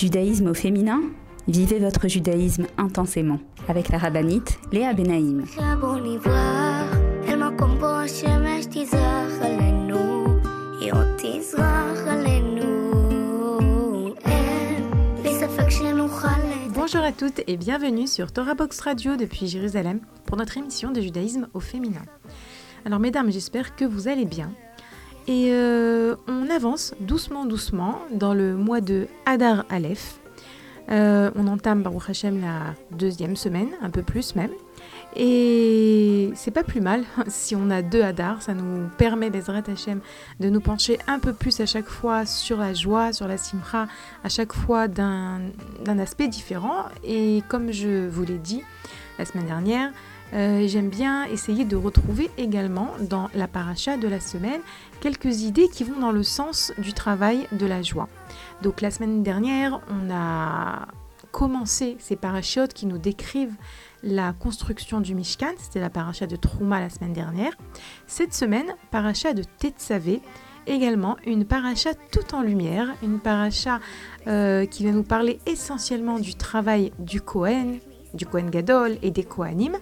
[0.00, 1.02] Judaïsme au féminin
[1.46, 3.38] Vivez votre judaïsme intensément
[3.68, 5.44] avec la rabbinite Léa Benaïm.
[16.74, 21.02] Bonjour à toutes et bienvenue sur Torah Box Radio depuis Jérusalem pour notre émission de
[21.02, 22.06] judaïsme au féminin.
[22.86, 24.50] Alors mesdames, j'espère que vous allez bien.
[25.30, 30.18] Et euh, on avance doucement, doucement dans le mois de Hadar Aleph.
[30.90, 34.50] Euh, on entame Baruch Hashem la deuxième semaine, un peu plus même.
[35.14, 40.00] Et c'est pas plus mal si on a deux Hadar, ça nous permet, Bezrat Hashem,
[40.40, 43.86] de nous pencher un peu plus à chaque fois sur la joie, sur la simcha,
[44.24, 45.52] à chaque fois d'un
[46.00, 46.86] aspect différent.
[47.04, 48.64] Et comme je vous l'ai dit
[49.16, 49.92] la semaine dernière,
[50.32, 54.60] euh, j'aime bien essayer de retrouver également dans la paracha de la semaine
[55.00, 58.08] quelques idées qui vont dans le sens du travail de la joie.
[58.62, 60.86] Donc la semaine dernière, on a
[61.32, 63.54] commencé ces parachutes qui nous décrivent
[64.02, 67.52] la construction du Mishkan, c'était la paracha de Trouma la semaine dernière.
[68.06, 70.22] Cette semaine, paracha de Tetsavé,
[70.66, 73.80] également une paracha tout en lumière, une paracha
[74.26, 77.78] euh, qui va nous parler essentiellement du travail du Kohen,
[78.14, 79.76] du Kohen Gadol et des Kohanim,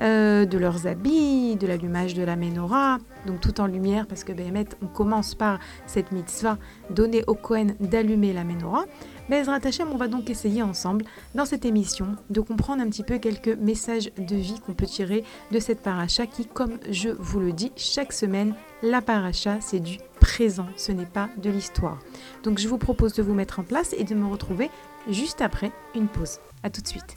[0.00, 4.32] euh, de leurs habits, de l'allumage de la menorah, donc tout en lumière parce que
[4.32, 6.58] Béhémet, on commence par cette mitzvah
[6.90, 8.84] donnée au Kohen d'allumer la menorah.
[9.28, 13.18] Bezrat Hashem, on va donc essayer ensemble dans cette émission de comprendre un petit peu
[13.18, 17.52] quelques messages de vie qu'on peut tirer de cette paracha qui, comme je vous le
[17.52, 21.98] dis chaque semaine, la paracha c'est du présent, ce n'est pas de l'histoire.
[22.42, 24.70] Donc je vous propose de vous mettre en place et de me retrouver
[25.10, 26.38] juste après une pause.
[26.62, 27.16] A tout de suite.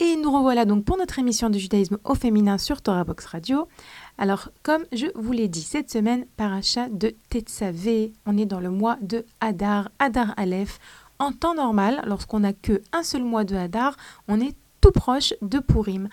[0.00, 3.68] Et nous revoilà donc pour notre émission de judaïsme au féminin sur Torah Box Radio.
[4.16, 8.70] Alors, comme je vous l'ai dit, cette semaine, paracha de Tetsavé, on est dans le
[8.70, 10.78] mois de Hadar, Hadar Aleph.
[11.20, 15.34] En temps normal, lorsqu'on n'a que un seul mois de Hadar, on est tout proche
[15.42, 16.08] de Purim.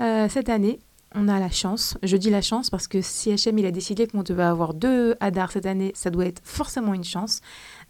[0.00, 0.78] Euh, cette année,
[1.14, 4.06] on a la chance, je dis la chance parce que si HM il a décidé
[4.06, 7.40] qu'on devait avoir deux Hadar cette année, ça doit être forcément une chance,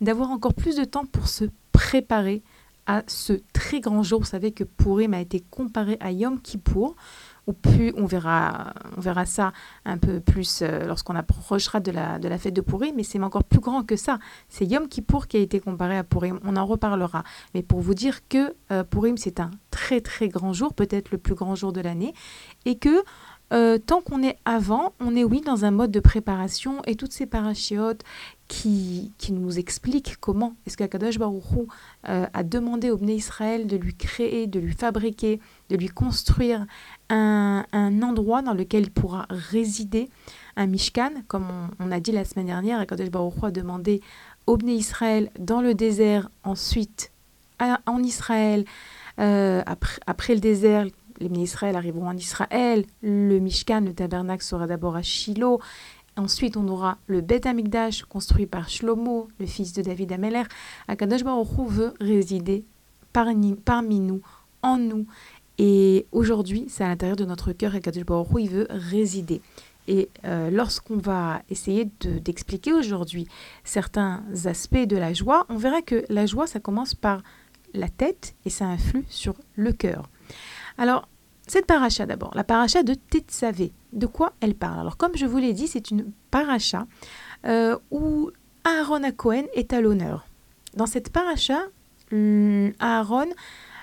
[0.01, 2.43] d'avoir encore plus de temps pour se préparer
[2.87, 4.21] à ce très grand jour.
[4.21, 6.97] Vous savez que Purim a été comparé à Yom Kippour,
[7.47, 9.53] ou plus, on verra, on verra ça
[9.85, 13.21] un peu plus euh, lorsqu'on approchera de la, de la fête de Purim, mais c'est
[13.23, 14.19] encore plus grand que ça.
[14.49, 17.25] C'est Yom Kippour qui a été comparé à Purim, on en reparlera.
[17.55, 21.19] Mais pour vous dire que euh, Purim, c'est un très très grand jour, peut-être le
[21.19, 22.15] plus grand jour de l'année,
[22.65, 23.03] et que
[23.53, 27.13] euh, tant qu'on est avant, on est oui dans un mode de préparation et toutes
[27.13, 28.03] ces parachiotes
[28.49, 31.67] qui, qui nous expliquent comment est-ce qu'Akadosh Baruch Hu,
[32.09, 35.39] euh, a demandé au Bnei Israël de lui créer, de lui fabriquer,
[35.69, 36.67] de lui construire
[37.11, 40.09] un, un endroit dans lequel il pourra résider,
[40.57, 41.47] un Mishkan, comme
[41.79, 44.01] on, a dit la semaine dernière, Akadosh Baruch Hu a demandé
[44.47, 47.11] au Bnei Israël dans le désert, ensuite
[47.87, 48.65] en Israël,
[49.21, 50.87] euh, après, après le désert,
[51.21, 55.61] les Bnei Israël arriveront en Israël, le Mishkan, le tabernacle sera d'abord à Shiloh,
[56.17, 60.43] ensuite on aura le Beth Amikdash construit par Shlomo, le fils de David Ameler.
[60.89, 62.65] Akadosh Baruch veut résider
[63.13, 64.21] parmi, parmi nous,
[64.63, 65.07] en nous,
[65.59, 67.73] et aujourd'hui c'est à l'intérieur de notre cœur,
[68.07, 69.41] Baruch Hu il veut résider.
[69.89, 73.27] Et euh, lorsqu'on va essayer d'expliquer aujourd'hui
[73.65, 77.23] certains aspects de la joie, on verra que la joie, ça commence par
[77.75, 80.09] la tête et ça influe sur le cœur.
[80.79, 81.09] Alors,
[81.49, 84.79] cette paracha d'abord, la paracha de Tetsavé, de quoi elle parle?
[84.79, 86.87] Alors, comme je vous l'ai dit, c'est une paracha
[87.45, 88.31] euh, où
[88.65, 90.27] Aaron à Cohen est à l'honneur.
[90.77, 91.59] Dans cette paracha,
[92.13, 93.33] Aaron, euh,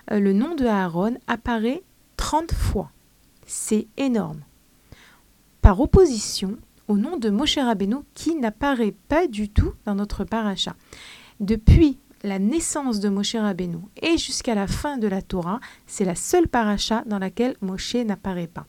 [0.10, 1.84] le nom de Aaron apparaît
[2.18, 2.92] 30 fois.
[3.46, 4.42] C'est énorme.
[5.62, 6.58] Par opposition
[6.88, 10.76] au nom de Moshe Rabbeinu qui n'apparaît pas du tout dans notre paracha.
[11.40, 16.16] Depuis la naissance de Moshe Rabbeinu et jusqu'à la fin de la Torah, c'est la
[16.16, 18.66] seule paracha dans laquelle Moshe n'apparaît pas.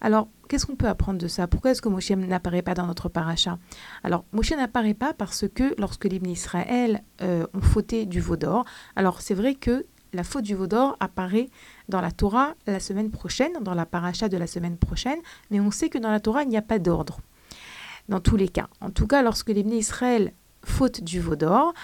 [0.00, 1.46] Alors, qu'est-ce qu'on peut apprendre de ça?
[1.46, 3.58] Pourquoi est-ce que Moshe n'apparaît pas dans notre paracha?
[4.02, 8.64] Alors, Moshe n'apparaît pas parce que lorsque les Israël euh, ont fauté du veau d'or,
[8.96, 11.48] alors c'est vrai que la faute du veau d'or apparaît
[11.88, 15.18] dans la Torah la semaine prochaine, dans la paracha de la semaine prochaine,
[15.50, 17.20] mais on sait que dans la Torah, il n'y a pas d'ordre.
[18.08, 18.68] Dans tous les cas.
[18.80, 20.32] En tout cas, lorsque les Israël
[20.64, 21.74] fautent du veau d'or,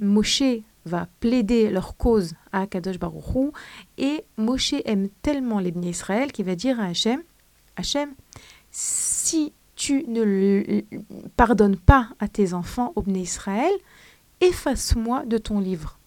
[0.00, 0.42] Moshe
[0.84, 3.52] va plaider leur cause à Kadosh Baruch
[3.98, 7.22] et Moshe aime tellement les Israël qu'il va dire à Hachem
[7.76, 8.14] Hachem,
[8.70, 10.80] si tu ne
[11.36, 13.72] pardonnes pas à tes enfants, au Israël,
[14.40, 15.98] efface-moi de ton livre.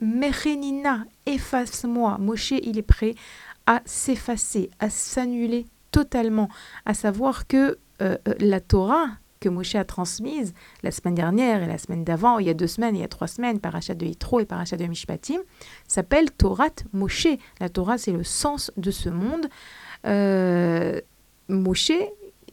[0.00, 2.18] Merenina, efface-moi.
[2.18, 3.14] Moshe, il est prêt
[3.66, 6.48] à s'effacer, à s'annuler totalement,
[6.86, 9.08] à savoir que euh, euh, la Torah
[9.40, 10.52] que Moshe a transmise
[10.82, 13.08] la semaine dernière et la semaine d'avant, il y a deux semaines, il y a
[13.08, 15.38] trois semaines, par achat de Yitro et par achat de Mishpatim,
[15.86, 17.28] s'appelle Torah Moshe.
[17.60, 19.48] La Torah, c'est le sens de ce monde.
[20.06, 21.00] Euh,
[21.48, 21.92] Moshe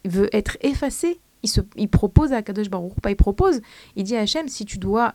[0.05, 1.19] veut être effacé.
[1.43, 3.61] Il, il propose à Kadosh Baruch, pas il propose,
[3.95, 5.13] il dit à Hachem, si tu dois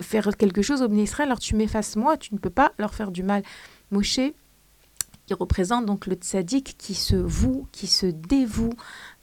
[0.00, 3.10] faire quelque chose au Israël, alors tu m'effaces moi, tu ne peux pas leur faire
[3.10, 3.42] du mal.
[3.90, 8.72] Moshe, il représente donc le tzaddik qui se voue, qui se dévoue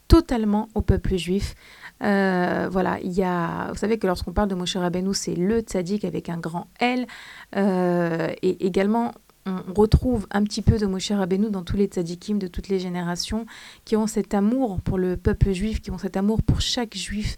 [0.08, 1.56] totalement au peuple juif.
[2.04, 5.62] Euh, voilà, il y a, vous savez que lorsqu'on parle de Moshe Rabbeinu, c'est le
[5.62, 7.08] tzaddik avec un grand L.
[7.56, 9.14] Euh, et également,
[9.48, 12.80] on retrouve un petit peu de Moshe Rabbeinu dans tous les tzadikim de toutes les
[12.80, 13.46] générations
[13.86, 17.38] qui ont cet amour pour le peuple juif, qui ont cet amour pour chaque juif.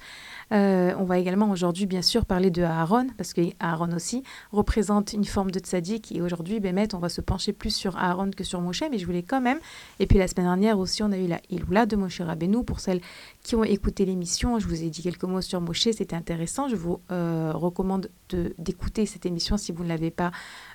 [0.54, 5.14] Euh, on va également aujourd'hui, bien sûr, parler de Aaron, parce que Aaron aussi représente
[5.14, 6.12] une forme de tzaddik.
[6.12, 9.06] Et aujourd'hui, Bémet, on va se pencher plus sur Aaron que sur Moshe, mais je
[9.06, 9.60] voulais quand même.
[10.00, 12.64] Et puis la semaine dernière aussi, on a eu la Iloula de Moshe Rabbeinu.
[12.64, 13.02] Pour celles
[13.44, 16.70] qui ont écouté l'émission, je vous ai dit quelques mots sur Moshe, c'était intéressant.
[16.70, 18.10] Je vous euh, recommande
[18.58, 20.32] d'écouter cette émission si vous ne l'avez pas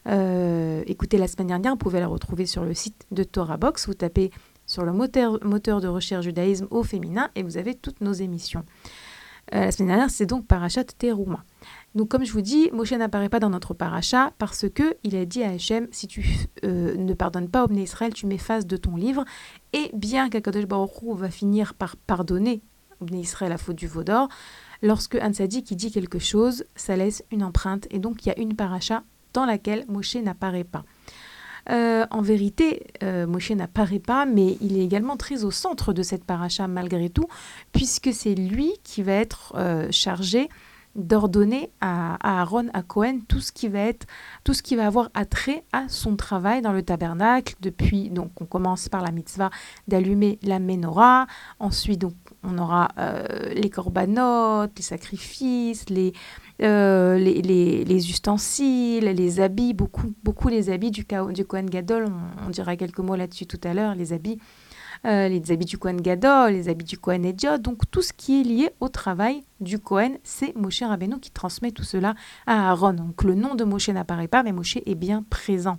[0.07, 1.73] euh, écoutée la semaine dernière.
[1.73, 3.87] Vous pouvez la retrouver sur le site de Torah Box.
[3.87, 4.31] Vous tapez
[4.67, 8.65] sur le moteur de recherche judaïsme au féminin et vous avez toutes nos émissions.
[9.55, 11.45] Euh, la semaine dernière, c'est donc Parachat Teruma.
[11.95, 15.27] Donc, comme je vous dis, Moshe n'apparaît pas dans notre paracha parce que il a
[15.27, 16.25] dit à Hachem si tu
[16.65, 19.25] euh, ne pardonnes pas au Israël, tu m'effaces de ton livre.
[19.73, 22.63] Et bien qu'Akadosh Baruch va finir par pardonner
[23.01, 24.29] au Israël la faute du veau d'or,
[24.81, 27.87] lorsque un qui dit quelque chose, ça laisse une empreinte.
[27.91, 29.03] Et donc, il y a une paracha
[29.33, 30.85] dans laquelle Moshe n'apparaît pas.
[31.71, 36.03] Euh, en vérité, euh, Moshe n'apparaît pas, mais il est également très au centre de
[36.03, 37.27] cette paracha malgré tout,
[37.73, 40.49] puisque c'est lui qui va être euh, chargé
[40.95, 44.07] d'ordonner à, Aaron, à Cohen, tout ce qui va être,
[44.45, 47.55] tout ce qui va avoir attrait à son travail dans le tabernacle.
[47.61, 49.51] Depuis, donc, on commence par la mitzvah
[49.89, 51.27] d'allumer la menorah.
[51.59, 52.89] Ensuite, donc, on aura
[53.55, 56.13] les corbanotes, les sacrifices, les,
[56.63, 62.07] euh, les, ustensiles, les habits, beaucoup, beaucoup les habits du, du Gadol,
[62.47, 64.39] on, dira quelques mots là-dessus tout à l'heure, les habits,
[65.05, 68.41] euh, les habits du Kohen Gadol, les habits du Kohen Ediot, donc tout ce qui
[68.41, 72.15] est lié au travail du Kohen, c'est Moshe Rabbeinu qui transmet tout cela
[72.47, 72.93] à Aaron.
[72.93, 75.79] Donc le nom de Moshe n'apparaît pas, mais Moshe est bien présent.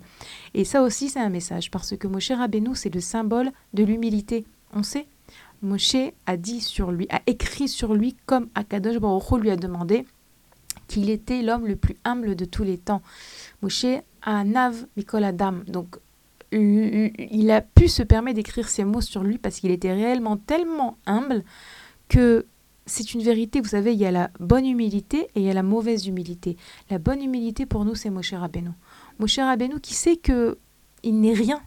[0.52, 4.44] Et ça aussi c'est un message, parce que Moshe Rabbeinu c'est le symbole de l'humilité.
[4.74, 5.06] On sait
[5.62, 10.04] Moshe a dit sur lui, a écrit sur lui comme Akadosh Baruch lui a demandé
[10.86, 13.02] qu'il était l'homme le plus humble de tous les temps.
[13.62, 13.86] Moshe
[14.22, 15.54] a Nav Mikol Adam.
[15.66, 15.96] Donc,
[16.54, 20.98] il a pu se permettre d'écrire ces mots sur lui parce qu'il était réellement tellement
[21.06, 21.44] humble
[22.08, 22.46] que
[22.86, 23.60] c'est une vérité.
[23.60, 26.56] Vous savez, il y a la bonne humilité et il y a la mauvaise humilité.
[26.90, 28.70] La bonne humilité pour nous, c'est Moshe Rabbeinu.
[29.18, 30.58] Moshe Rabbeinu qui sait que
[31.02, 31.60] il n'est rien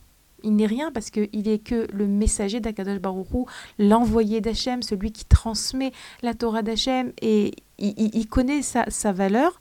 [0.43, 3.45] il n'est rien parce qu'il est que le messager d'Akadosh Baruchou,
[3.79, 5.91] l'envoyé d'Hachem, celui qui transmet
[6.21, 9.59] la Torah d'Hachem et il, connaît sa, valeur.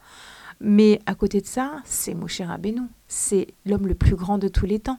[0.61, 4.67] Mais à côté de ça, c'est Moshe Rabbeinu, c'est l'homme le plus grand de tous
[4.67, 4.99] les temps.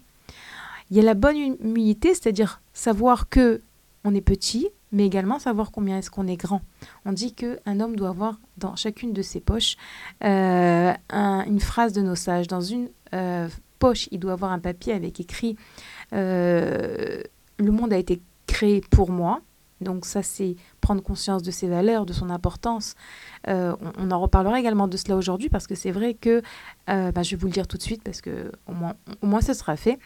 [0.89, 3.62] Il y a la bonne humilité, c'est-à-dire savoir que
[4.03, 6.62] on est petit, mais également savoir combien est-ce qu'on est grand.
[7.06, 9.75] On dit qu'un homme doit avoir dans chacune de ses poches
[10.24, 12.48] euh, une phrase de nos sages.
[12.48, 15.58] Dans une euh, poche, il doit avoir un papier avec écrit
[16.13, 17.22] euh,
[17.60, 19.41] Le monde a été créé pour moi.
[19.81, 22.96] Donc ça, c'est prendre conscience de ses valeurs, de son importance.
[23.48, 26.41] Euh, on, en reparlera également de cela aujourd'hui parce que c'est vrai que,
[26.89, 29.27] euh, bah, je vais vous le dire tout de suite parce que au moins, au
[29.27, 30.00] moins ce sera fait.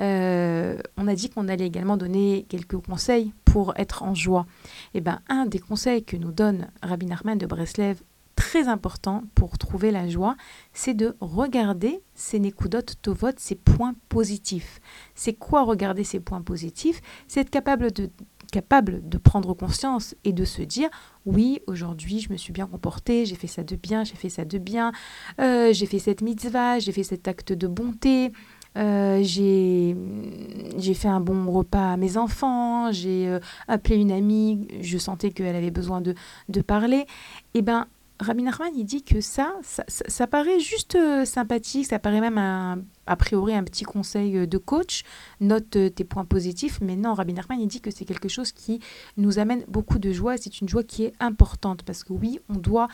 [0.00, 4.46] Euh, on a dit qu'on allait également donner quelques conseils pour être en joie.
[4.94, 8.02] Et eh ben un des conseils que nous donne Rabbi Nachman de Breslev
[8.38, 10.36] très important pour trouver la joie,
[10.72, 14.80] c'est de regarder ces nekudot tovot, ces points positifs.
[15.16, 17.00] C'est quoi regarder ces points positifs?
[17.26, 18.10] C'est être capable de
[18.50, 20.88] capable de prendre conscience et de se dire
[21.26, 24.44] oui aujourd'hui je me suis bien comporté j'ai fait ça de bien j'ai fait ça
[24.44, 24.92] de bien
[25.40, 28.32] euh, j'ai fait cette mitzvah j'ai fait cet acte de bonté
[28.76, 34.98] euh, j'ai fait un bon repas à mes enfants, j'ai euh, appelé une amie, je
[34.98, 36.14] sentais qu'elle avait besoin de,
[36.48, 37.06] de parler.
[37.54, 37.86] Eh ben,
[38.20, 43.16] Rabbi Nachman, il dit que ça, ça, paraît juste euh, sympathique, ça paraît même a
[43.16, 45.02] priori un petit conseil euh, de coach,
[45.40, 48.52] note euh, tes points positifs, mais non, Rabbi Nachman, il dit que c'est quelque chose
[48.52, 48.80] qui
[49.16, 52.54] nous amène beaucoup de joie, c'est une joie qui est importante, parce que oui, on
[52.54, 52.88] doit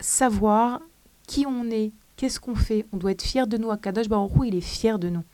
[0.00, 0.80] savoir
[1.26, 4.56] qui on est, qu'est-ce qu'on fait, on doit être fier de nous, Akadosh Baruch il
[4.56, 5.24] est fier de nous.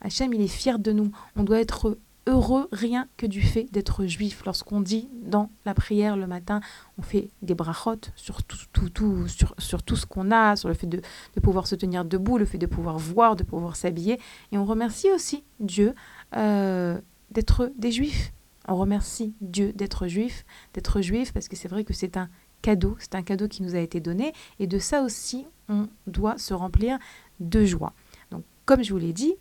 [0.00, 1.96] Hachem, il est fier de nous, on doit être
[2.26, 4.42] heureux rien que du fait d'être juif.
[4.44, 6.60] Lorsqu'on dit dans la prière le matin,
[6.98, 10.68] on fait des brachot sur tout, tout, tout sur, sur, tout ce qu'on a, sur
[10.68, 11.00] le fait de,
[11.34, 14.20] de, pouvoir se tenir debout, le fait de pouvoir voir, de pouvoir s'habiller.
[14.52, 15.94] Et on remercie aussi Dieu
[16.36, 18.32] euh, d'être des juifs.
[18.68, 22.28] On remercie Dieu d'être juif, d'être juif, parce que c'est vrai que c'est un
[22.62, 24.32] cadeau, c'est un cadeau qui nous a été donné.
[24.58, 26.98] Et de ça aussi, on doit se remplir
[27.38, 27.92] de joie.
[28.32, 29.36] Donc, comme je vous l'ai dit,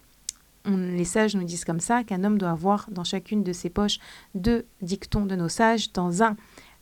[0.66, 4.00] les sages nous disent comme ça qu'un homme doit avoir dans chacune de ses poches
[4.34, 5.92] deux dictons de nos sages.
[5.94, 6.36] Dans un,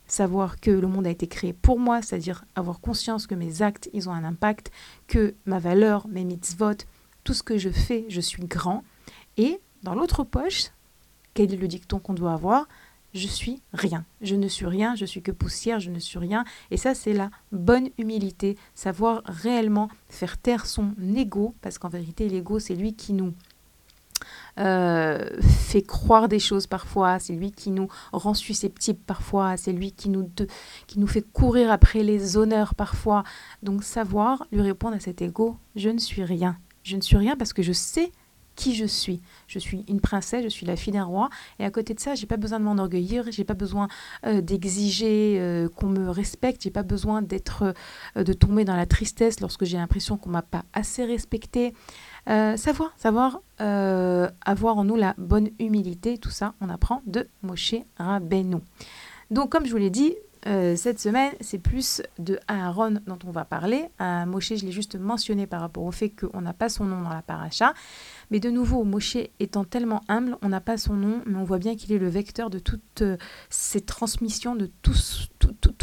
[0.06, 3.88] savoir que le monde a été créé pour moi, c'est-à-dire avoir conscience que mes actes,
[3.92, 4.70] ils ont un impact,
[5.06, 6.84] que ma valeur, mes mitzvot,
[7.24, 8.84] tout ce que je fais, je suis grand.
[9.36, 10.70] Et dans l'autre poche,
[11.34, 12.68] quel est le dicton qu'on doit avoir?
[13.12, 14.04] Je suis rien.
[14.22, 16.44] Je ne suis rien, je suis que poussière, je ne suis rien.
[16.72, 22.28] Et ça, c'est la bonne humilité, savoir réellement faire taire son ego, parce qu'en vérité,
[22.28, 23.32] l'ego, c'est lui qui nous
[24.58, 29.92] euh, fait croire des choses parfois, c'est lui qui nous rend susceptibles parfois, c'est lui
[29.92, 30.30] qui nous,
[30.86, 33.24] qui nous fait courir après les honneurs parfois.
[33.62, 36.56] Donc savoir lui répondre à cet ego, je ne suis rien.
[36.82, 38.12] Je ne suis rien parce que je sais
[38.54, 39.20] qui je suis.
[39.48, 42.14] Je suis une princesse, je suis la fille d'un roi, et à côté de ça,
[42.14, 43.88] j'ai pas besoin de m'enorgueillir, j'ai pas besoin
[44.26, 47.74] euh, d'exiger euh, qu'on me respecte, j'ai pas besoin d'être,
[48.14, 51.74] de tomber dans la tristesse lorsque j'ai l'impression qu'on m'a pas assez respecté.
[52.28, 57.28] Euh, savoir, savoir euh, avoir en nous la bonne humilité, tout ça, on apprend de
[57.42, 58.56] Moshe Rabbeinu.
[59.30, 60.14] Donc, comme je vous l'ai dit,
[60.46, 63.88] euh, cette semaine, c'est plus de Aaron dont on va parler.
[64.26, 67.10] Moshe, je l'ai juste mentionné par rapport au fait qu'on n'a pas son nom dans
[67.10, 67.74] la paracha.
[68.30, 71.58] Mais de nouveau, Moshe étant tellement humble, on n'a pas son nom, mais on voit
[71.58, 73.16] bien qu'il est le vecteur de toutes euh,
[73.50, 74.92] ces transmissions, de tout,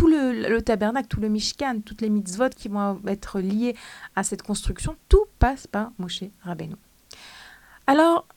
[0.08, 3.76] le, tabernacle, tout le Mishkan, toutes les mitzvot qui vont être liées
[4.16, 4.96] à cette construction.
[5.10, 6.76] Tout passe par Moshe Rabbeinu.
[7.88, 8.28] Alors,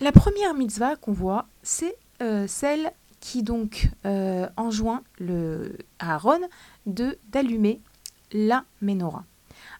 [0.00, 6.40] la première mitzvah qu'on voit, c'est euh, celle qui donc euh, enjoint le Aaron
[6.84, 7.80] de d'allumer
[8.32, 9.24] la menorah.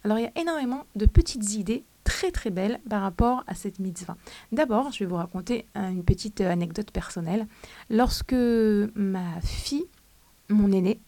[0.02, 3.78] Alors il y a énormément de petites idées très très belles par rapport à cette
[3.78, 4.16] mitzvah.
[4.52, 7.46] D'abord, je vais vous raconter une petite anecdote personnelle.
[7.90, 9.86] Lorsque ma fille,
[10.48, 11.00] mon aînée,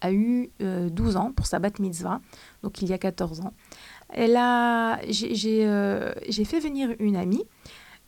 [0.00, 2.20] a eu 12 euh, ans pour sa bat mitzvah,
[2.62, 3.54] donc il y a 14 ans,
[4.10, 6.12] elle a, j'ai, euh,
[6.44, 7.44] fait venir une amie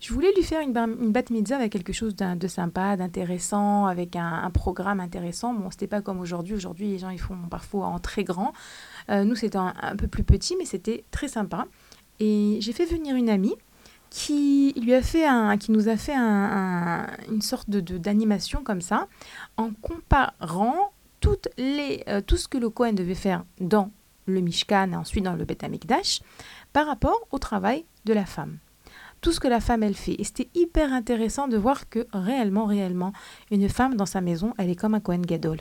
[0.00, 4.14] je voulais lui faire une, une bat mitzvah avec quelque chose de sympa, d'intéressant, avec
[4.14, 5.52] un, programme intéressant.
[5.52, 6.55] Bon, c'était pas comme aujourd'hui.
[6.55, 8.52] Aujourd'hui, les gens ils font parfois en très grand.
[9.11, 11.67] Euh, nous, c'était un, peu plus petit, mais c'était très sympa.
[12.20, 13.54] Et j'ai fait venir une amie
[14.10, 19.06] qui lui a fait un, qui nous a fait une sorte de d'animation comme ça,
[19.56, 23.90] en comparant toutes les, euh, tout ce que le Cohen devait faire dans
[24.26, 26.20] le Mishkan et ensuite dans le Beth Amikdash
[26.72, 28.58] par rapport au travail de la femme
[29.20, 30.14] tout ce que la femme elle fait.
[30.18, 33.12] Et c'était hyper intéressant de voir que réellement, réellement,
[33.50, 35.58] une femme dans sa maison, elle est comme un Cohen Gadol.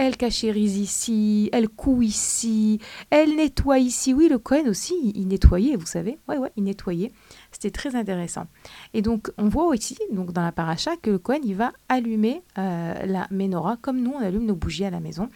[0.00, 2.78] Elle cachérise ici, elle coud ici,
[3.10, 4.14] elle nettoie ici.
[4.14, 6.20] Oui, le Cohen aussi, il nettoyait, vous savez.
[6.28, 7.10] Ouais, ouais, il nettoyait.
[7.50, 8.46] C'était très intéressant.
[8.94, 12.42] Et donc, on voit aussi, donc dans la paracha, que le Cohen, il va allumer
[12.58, 15.30] euh, la menorah comme nous, on allume nos bougies à la maison.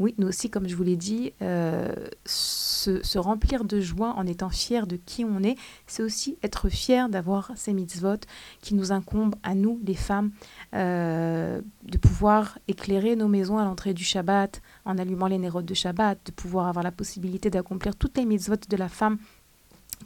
[0.00, 1.94] Oui, nous aussi, comme je vous l'ai dit, euh,
[2.26, 7.08] se, remplir de joie en étant fier de qui on est, c'est aussi être fier
[7.08, 8.16] d'avoir ces mitzvot
[8.60, 10.32] qui nous incombent à nous, les femmes,
[10.74, 15.74] euh, de pouvoir éclairer nos maisons à l'entrée du Shabbat en allumant les nérodes de
[15.74, 19.18] Shabbat, de pouvoir avoir la possibilité d'accomplir toutes les mitzvot de la femme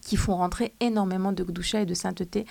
[0.03, 2.45] qui font rentrer énormément de gdoucha et de sainteté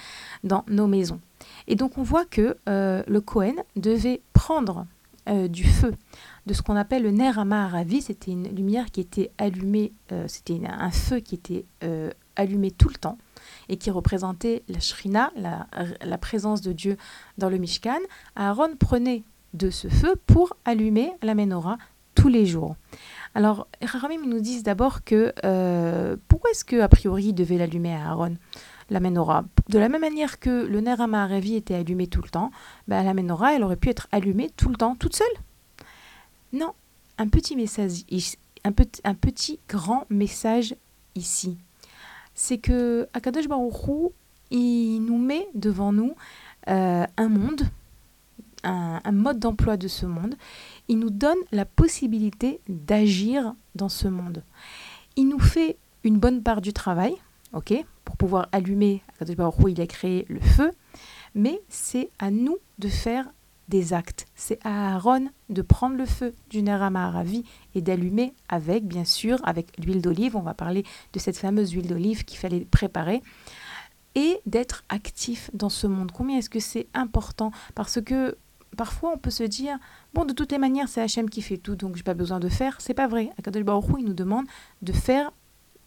[0.44, 1.22] dans nos maisons.
[1.67, 4.88] Et donc on voit que euh, le Kohen devait prendre
[5.50, 5.94] du feu,
[6.48, 10.60] de ce qu'on appelle le ner Aravi, c'était une lumière qui était allumée, euh, c'était
[10.66, 11.66] un feu qui était
[12.38, 13.18] allumé tout le temps
[13.70, 16.98] et qui représentait la shrina, la, présence de Dieu
[17.38, 18.00] dans le Mishkan.
[18.36, 19.24] Aaron prenait
[19.54, 21.77] de ce feu pour allumer la menorah
[22.16, 22.75] tous les jours.
[23.36, 27.94] Alors, Rahamim nous disent d'abord que euh, pourquoi est-ce que a priori il devait l'allumer
[27.94, 28.36] à Aaron
[28.89, 29.44] la menorah?
[29.70, 32.51] De la même manière que le Ner Amaravi était allumé tout le temps,
[32.88, 35.27] ben, la menorah, elle aurait pu être allumée tout le temps, toute seule.
[36.54, 36.74] Non,
[37.18, 38.04] un petit message,
[38.63, 38.72] un,
[39.04, 40.75] un petit grand message
[41.16, 41.58] ici.
[42.34, 44.12] C'est que Akadosh Baruch
[44.51, 46.16] il nous met devant nous
[46.70, 47.62] euh, un monde,
[48.63, 50.36] un, mode d'emploi de ce monde,
[50.88, 54.44] il nous donne la possibilité d'agir dans ce monde.
[55.16, 57.16] Il nous fait une bonne part du travail,
[57.54, 57.74] ok,
[58.04, 59.01] pour pouvoir allumer,
[59.60, 60.72] où il a créé le feu,
[61.36, 63.27] mais c'est à nous de faire
[63.68, 64.28] des actes.
[64.36, 67.24] C'est à Aaron de prendre le feu du Nerama
[67.76, 70.36] et d'allumer avec, bien sûr, avec l'huile d'olive.
[70.36, 70.84] On va parler
[71.14, 73.22] de cette fameuse huile d'olive qu'il fallait préparer.
[74.16, 76.12] Et d'être actif dans ce monde.
[76.12, 77.52] Combien est-ce que c'est important?
[77.76, 78.36] Parce que
[78.76, 79.78] parfois on peut se dire
[80.14, 82.50] bon de toutes les manières c'est Hachem qui fait tout donc j'ai pas besoin de
[82.50, 84.46] faire c'est pas vrai Akadosh Baruch il nous demande
[84.82, 85.32] de faire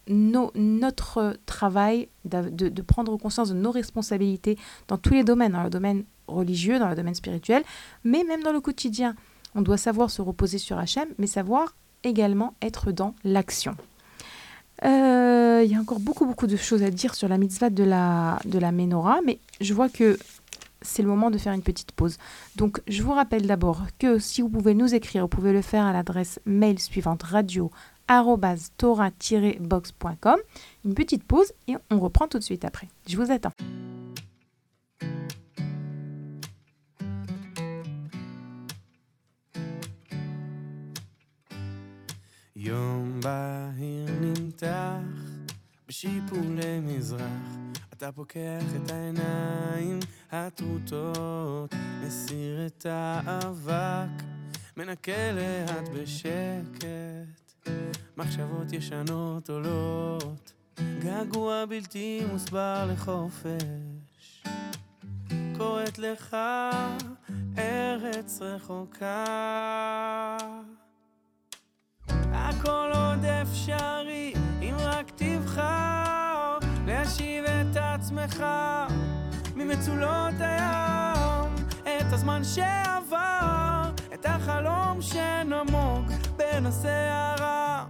[0.07, 4.57] notre travail de, prendre conscience de nos responsabilités
[4.87, 7.63] dans tous les domaines dans le domaine religieux dans le domaine spirituel
[8.03, 9.15] mais même dans le quotidien
[9.55, 13.75] on doit savoir se reposer sur Hachem mais savoir également être dans l'action
[14.83, 17.83] euh, il y a encore beaucoup beaucoup de choses à dire sur la mitzvah de
[17.83, 20.17] la, de la menorah mais je vois que
[20.81, 22.17] c'est le moment de faire une petite pause.
[22.55, 25.85] Donc, je vous rappelle d'abord que si vous pouvez nous écrire, vous pouvez le faire
[25.85, 27.71] à l'adresse mail suivante radio
[29.59, 30.37] boxcom
[30.85, 32.87] Une petite pause et on reprend tout de suite après.
[33.07, 33.53] Je vous attends.
[47.93, 49.99] אתה פוקח את העיניים
[50.31, 54.23] הטרוטות, מסיר את האבק,
[54.77, 57.67] מנקה לאט בשקט,
[58.17, 60.53] מחשבות ישנות עולות,
[60.99, 64.43] געגוע בלתי מוסבר לחופש,
[65.57, 66.37] קוראת לך
[67.57, 69.25] ארץ רחוקה.
[72.33, 75.90] הכל עוד אפשרי, אם רק תבחר
[77.01, 78.43] להשיב את עצמך
[79.55, 86.05] ממצולות הים, את הזמן שעבר, את החלום שנמוג
[86.37, 87.85] בין הסערה.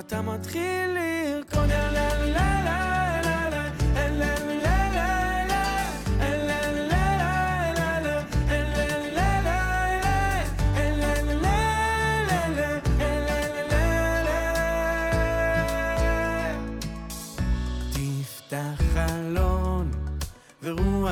[0.00, 2.93] אתה מתחיל לרקוד לה לה לה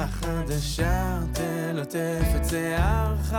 [0.02, 3.34] רוח חדשה תלטף את שערך,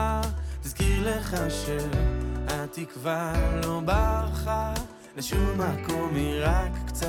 [0.62, 4.74] תזכיר לך שהתקווה לא ברחה
[5.18, 7.08] לשום מקום, היא רק קצת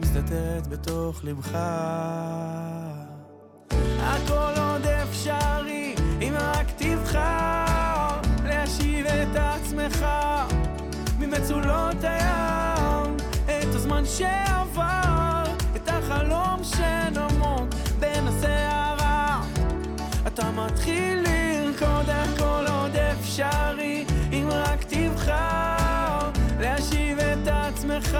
[0.00, 1.58] מסתתרת בתוך לבך.
[4.00, 10.06] הכל עוד אפשרי, אם רק תבחר להשיב את עצמך
[11.18, 14.61] ממצולות הים, את הזמן שעבר,
[28.02, 28.18] שלך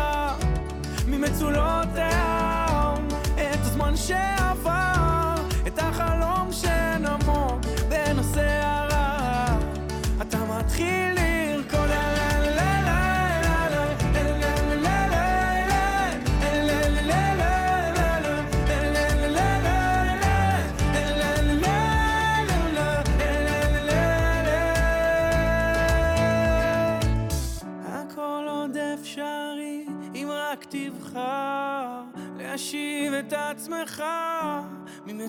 [1.06, 4.91] ממצולות העם את הזמן שעבר.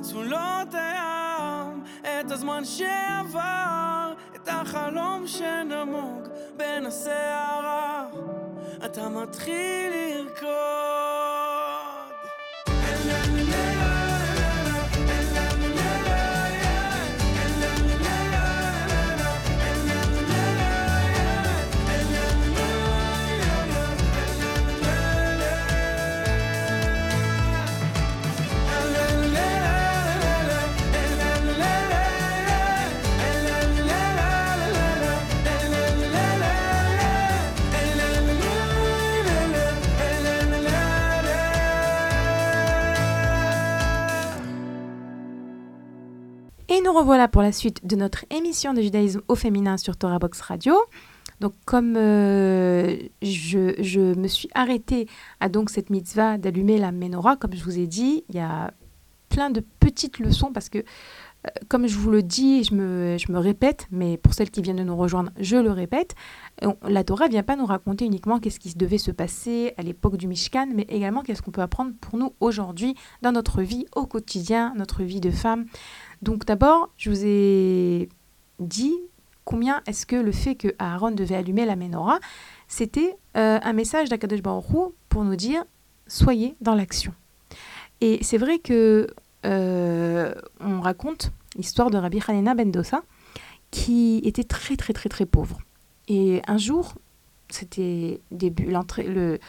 [0.04, 8.08] ממצולות הים, את הזמן שעבר, את החלום שנמוג בין הסערה,
[8.86, 11.12] אתה מתחיל לרקוד
[46.73, 50.17] Et nous revoilà pour la suite de notre émission de judaïsme au féminin sur Torah
[50.17, 50.73] Box Radio.
[51.39, 55.07] Donc, comme euh, je, me suis arrêtée
[55.39, 58.73] à donc cette mitzvah d'allumer la menorah, comme je vous ai dit, il y a
[59.29, 63.31] plein de petites leçons parce que, euh, comme je vous le dis, je me, je
[63.31, 66.15] me répète, mais pour celles qui viennent de nous rejoindre, je le répète,
[66.88, 70.17] la Torah ne vient pas nous raconter uniquement qu'est-ce qui devait se passer à l'époque
[70.17, 74.07] du Mishkan, mais également qu'est-ce qu'on peut apprendre pour nous aujourd'hui dans notre vie au
[74.07, 75.65] quotidien, notre vie de femme.
[76.23, 78.09] Donc d'abord, je vous ai
[78.59, 78.95] dit
[79.43, 82.19] combien est-ce que le fait que Aaron devait allumer la menorah,
[82.69, 85.65] c'était euh, un message d'Akadosh Baruch pour nous dire
[86.07, 87.13] soyez dans l'action.
[87.99, 89.07] Et c'est vrai que
[89.45, 93.03] euh, on raconte l'histoire de Rabbi Hanina ben Dosa
[93.69, 95.59] qui était très très très très pauvre.
[96.07, 96.93] Et un jour,
[97.49, 99.39] c'était début l'entrée le,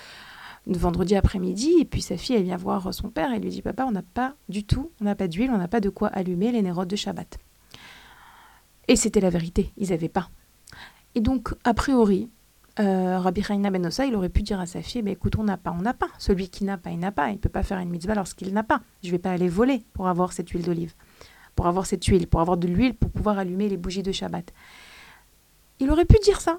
[0.67, 3.85] vendredi après-midi, et puis sa fille elle vient voir son père et lui dit papa
[3.85, 6.53] on n'a pas du tout, on n'a pas d'huile, on n'a pas de quoi allumer
[6.53, 7.39] les nérodes de Shabbat.
[8.89, 10.31] Et c'était la vérité, ils n'avaient pas.
[11.15, 12.29] Et donc, a priori,
[12.81, 15.57] euh, Rabbi Chaina Ben il aurait pu dire à sa fille, bah, écoute, on n'a
[15.57, 16.09] pas, on n'a pas.
[16.19, 17.31] Celui qui n'a pas, il n'a pas.
[17.31, 18.81] Il ne peut pas faire une mitzvah lorsqu'il n'a pas.
[19.03, 20.95] Je ne vais pas aller voler pour avoir cette huile d'olive,
[21.55, 24.53] pour avoir cette huile, pour avoir de l'huile, pour pouvoir allumer les bougies de Shabbat.
[25.79, 26.59] Il aurait pu dire ça.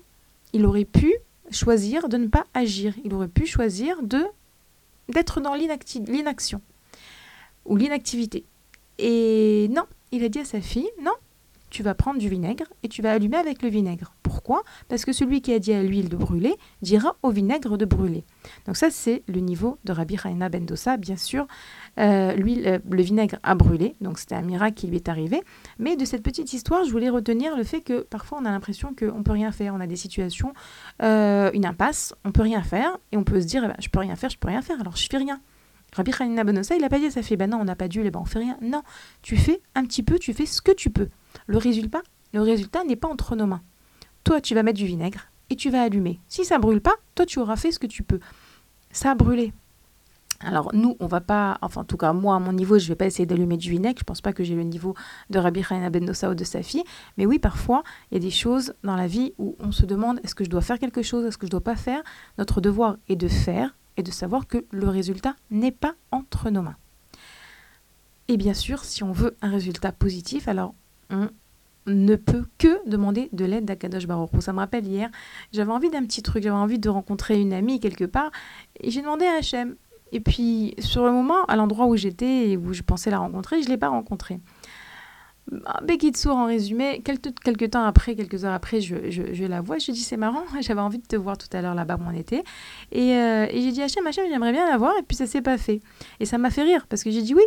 [0.54, 1.13] Il aurait pu
[1.52, 2.94] choisir de ne pas agir.
[3.04, 4.24] Il aurait pu choisir de
[5.10, 6.62] d'être dans l'inaction
[7.66, 8.44] ou l'inactivité.
[8.98, 11.14] Et non, il a dit à sa fille, non,
[11.76, 14.14] tu vas prendre du vinaigre et tu vas allumer avec le vinaigre.
[14.24, 14.64] Pourquoi?
[14.88, 18.24] Parce que celui qui a dit à l'huile de brûler dira au vinaigre de brûler.
[18.66, 20.96] Donc ça, c'est le niveau de Rabbi Haina ben Dosa.
[20.96, 21.46] Bien sûr,
[22.00, 25.44] euh, euh, le vinaigre a brûlé, donc c'était un miracle qui lui est arrivé.
[25.78, 28.96] Mais de cette petite histoire, je voulais retenir le fait que parfois on a l'impression
[28.98, 29.76] qu'on ne peut rien faire.
[29.76, 30.54] On a des situations,
[31.04, 33.90] euh, une impasse, on peut rien faire et on peut se dire, eh ben, je
[33.90, 35.42] peux rien faire, je peux rien faire, alors je fais rien.
[35.96, 37.88] Rabbi Hanina ben Dosa, il n'a pas dit ça fait, ben non, on n'a pas
[37.88, 38.58] dû, ben on fait rien.
[38.62, 38.84] Non,
[39.22, 41.08] tu fais un petit peu, tu fais ce que tu peux.
[41.48, 42.02] Le résultat,
[42.34, 43.62] le résultat n'est pas entre nos mains.
[44.26, 46.20] Toi, tu vas mettre du vinaigre et tu vas allumer.
[46.28, 48.20] Si ça brûle pas, toi, tu auras fait ce que tu peux.
[48.92, 49.54] Ça a brûlé.
[50.42, 52.96] Alors nous, on va pas, enfin en tout cas moi à mon niveau, je vais
[52.96, 54.00] pas essayer d'allumer du vinaigre.
[54.00, 54.94] Je pense pas que j'ai le niveau
[55.30, 56.84] de Rabbi Chaim Ben ou de sa fille.
[57.18, 60.20] Mais oui, parfois il y a des choses dans la vie où on se demande
[60.24, 62.04] est-ce que je dois faire quelque chose, est-ce que je dois pas faire?
[62.38, 66.62] Notre devoir est de faire et de savoir que le résultat n'est pas entre nos
[66.62, 66.78] mains.
[68.28, 70.74] Et bien sûr, si on veut un résultat positif, alors
[71.10, 71.30] on
[71.86, 75.10] ne peut que demander de l'aide d'Akadosh Baruch Ça me rappelle hier,
[75.54, 78.32] j'avais envie d'un petit truc, j'avais envie de rencontrer une amie quelque part,
[78.80, 79.76] et j'ai demandé à Hachem.
[80.12, 83.62] Et puis, sur le moment, à l'endroit où j'étais et où je pensais la rencontrer,
[83.62, 84.40] je ne l'ai pas rencontrée.
[85.84, 89.78] Bekitsour, en résumé, quelques, quelques, temps après, quelques heures après, je, je, la vois.
[89.78, 92.16] Je dis, c'est marrant, j'avais envie de te voir tout à l'heure là-bas où on
[92.16, 92.44] était.
[92.92, 94.94] Et, euh, et j'ai dit, Hachem, Hachem, j'aimerais bien la voir.
[95.00, 95.82] Et puis ça s'est pas fait.
[96.20, 97.44] Et ça m'a fait rire parce que j'ai dit, oui,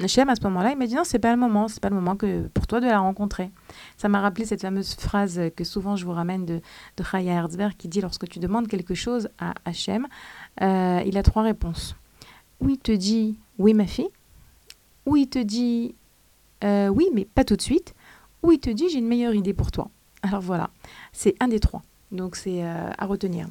[0.00, 1.96] Hachem, à ce moment-là, il m'a dit non, c'est pas le moment, c'est pas le
[1.96, 3.50] moment que pour toi de la rencontrer.
[3.96, 6.60] Ça m'a rappelé cette fameuse phrase que souvent je vous ramène de,
[6.96, 10.06] de Chaya Herzberg qui dit lorsque tu demandes quelque chose à Hachem,
[10.62, 11.96] euh, il a trois réponses.
[12.60, 14.08] Ou il te dit oui, ma fille,
[15.06, 15.94] ou il te dit
[16.64, 17.94] euh, oui, mais pas tout de suite,
[18.42, 19.90] ou il te dit j'ai une meilleure idée pour toi.
[20.22, 20.70] Alors voilà,
[21.12, 21.82] c'est un des trois.
[22.12, 23.46] Donc c'est euh, à retenir.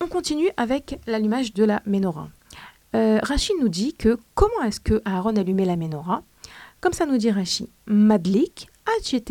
[0.00, 2.28] On continue avec l'allumage de la menorah.
[2.94, 6.22] Euh, Rachid nous dit que comment est-ce que Aaron allumait la menorah?
[6.80, 8.68] Comme ça nous dit Rachid, Madlik,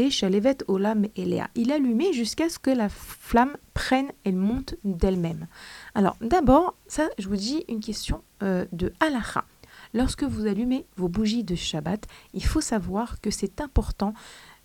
[0.09, 1.47] Shalevet, Olam, Elea.
[1.55, 5.47] Il allumait jusqu'à ce que la flamme prenne et monte d'elle-même.
[5.95, 9.45] Alors d'abord, ça, je vous dis une question euh, de halacha.
[9.93, 14.13] Lorsque vous allumez vos bougies de Shabbat, il faut savoir que c'est important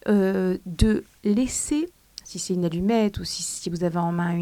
[0.09, 1.89] euh, de laisser
[2.25, 4.37] si c'est une allumette ou si, vous avez en main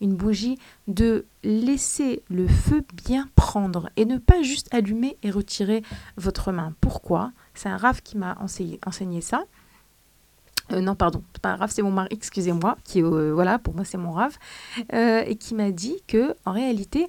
[0.00, 5.82] une, bougie, de laisser le feu bien prendre et ne pas juste allumer et retirer
[6.16, 6.72] votre main.
[6.80, 7.32] Pourquoi?
[7.52, 9.44] C'est un raf qui m'a enseigné, ça.
[10.72, 13.98] Euh, non, pardon, pas raf, c'est mon mari, excusez-moi, qui euh, voilà, pour moi c'est
[13.98, 14.38] mon raf,
[14.90, 17.08] et qui m'a dit que en réalité,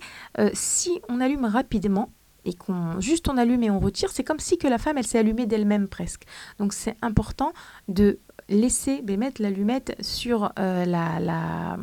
[0.53, 2.09] si on allume rapidement,
[2.53, 5.19] qu'on juste on allume et on retire, c'est comme si que la femme elle s'est
[5.19, 6.23] allumée d'elle-même presque.
[6.57, 7.53] Donc c'est important
[7.87, 11.77] de laisser ben, mettre l'allumette sur euh, la,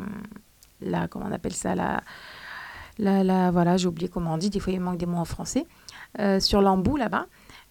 [0.81, 2.03] la, comment on appelle ça, la,
[2.99, 5.67] la, voilà, j'ai oublié comment on dit, des fois il manque des mots en français,
[6.19, 7.27] euh, sur l'embout là-bas,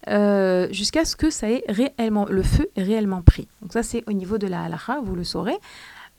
[0.08, 3.48] euh, jusqu'à ce que ça ait réellement, le feu est réellement pris.
[3.62, 5.56] Donc ça c'est au niveau de la halakha, vous le saurez.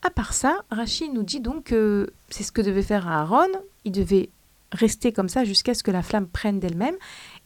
[0.04, 3.48] À part ça, Rachid nous dit donc que c'est ce que devait faire Aaron,
[3.84, 4.30] il devait
[4.72, 6.96] rester comme ça jusqu'à ce que la flamme prenne d'elle-même.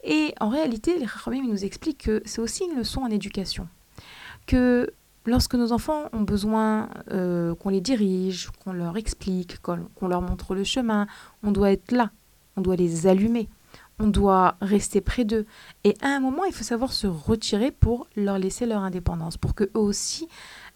[0.03, 3.67] Et en réalité, les Rachamim nous expliquent que c'est aussi une leçon en éducation.
[4.47, 4.91] Que
[5.25, 10.55] lorsque nos enfants ont besoin euh, qu'on les dirige, qu'on leur explique, qu'on leur montre
[10.55, 11.07] le chemin,
[11.43, 12.11] on doit être là,
[12.57, 13.49] on doit les allumer.
[13.99, 15.45] on doit rester près d'eux.
[15.83, 19.53] Et à un moment, il faut savoir se retirer pour leur laisser leur indépendance, pour
[19.53, 20.27] qu'eux aussi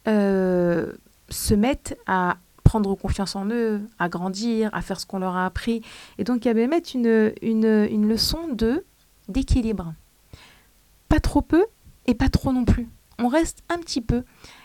[0.08, 0.94] euh,
[1.30, 5.46] se mettent à prendre confiance en eux, à grandir, à faire ce qu'on leur a
[5.46, 5.82] appris.
[6.18, 8.84] Et donc, il y avait mettre une, leçon de
[9.30, 9.94] d'équilibre.
[11.08, 11.66] Pas trop peu
[12.08, 12.90] et pas trop non plus.
[13.18, 14.24] On reste un petit peu.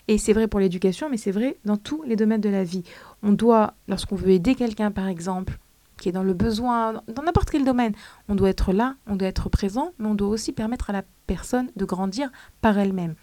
[0.09, 2.83] Et c'est vrai pour l'éducation, mais c'est vrai dans tous les domaines de la vie.
[3.23, 5.59] On doit, lorsqu'on veut aider quelqu'un, par exemple,
[5.99, 7.93] qui est dans le besoin, dans n'importe quel domaine,
[8.29, 11.05] on doit être là, on doit être présent, mais on doit aussi permettre à la
[11.27, 13.15] personne de grandir par elle-même.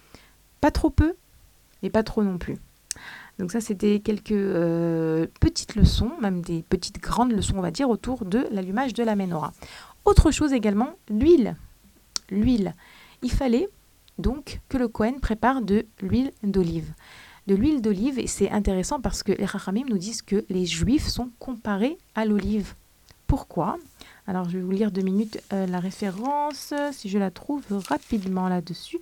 [0.60, 1.14] Pas trop peu,
[1.82, 2.56] mais pas trop non plus.
[3.38, 7.88] Donc ça, c'était quelques euh, petites leçons, même des petites grandes leçons, on va dire,
[7.88, 9.52] autour de l'allumage de la menorah.
[10.04, 11.56] Autre chose également, l'huile.
[12.30, 12.74] L'huile.
[13.22, 13.68] Il fallait
[14.18, 16.92] donc que le Cohen prépare de l'huile d'olive.
[17.46, 21.06] De l'huile d'olive, et c'est intéressant parce que les Rachamim nous disent que les Juifs
[21.06, 22.74] sont comparés à l'olive.
[23.26, 23.78] Pourquoi?
[24.26, 28.48] Alors je vais vous lire deux minutes euh, la référence, si je la trouve rapidement
[28.48, 28.98] là-dessus,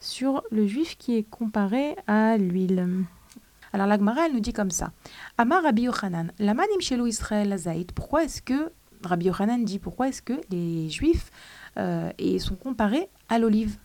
[0.00, 2.86] sur le Juif qui est comparé à l'huile.
[3.76, 4.90] Alors l'Agmara, elle nous dit comme ça.
[5.36, 7.92] Amar Rabbi Yochanan, la manim shelo Israël zaït.
[7.92, 8.72] Pourquoi est-ce que,
[9.04, 11.30] Rabbi Yochanan dit, pourquoi est-ce que les Juifs
[11.76, 13.76] euh, et sont comparés à l'olive?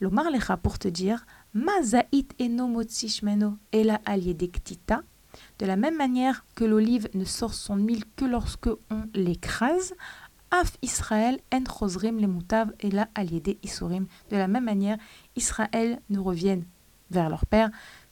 [0.00, 5.02] L'Omar Lecha pour te dire, ma zaït eno motzishmeno ela aliedektita.
[5.58, 9.94] De la même manière que l'olive ne sort son huile que lorsque on l'écrase,
[10.52, 14.06] Af Israël en chosrim le mutav et la aliede isurim.
[14.30, 14.96] De la même manière,
[15.34, 16.66] Israël ne reviennent
[17.10, 17.70] vers leur père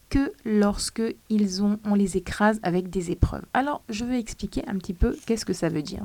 [0.08, 3.44] que lorsque ils ont, on les écrase avec des épreuves.
[3.54, 6.04] Alors, je vais expliquer un petit peu qu'est-ce que ça veut dire.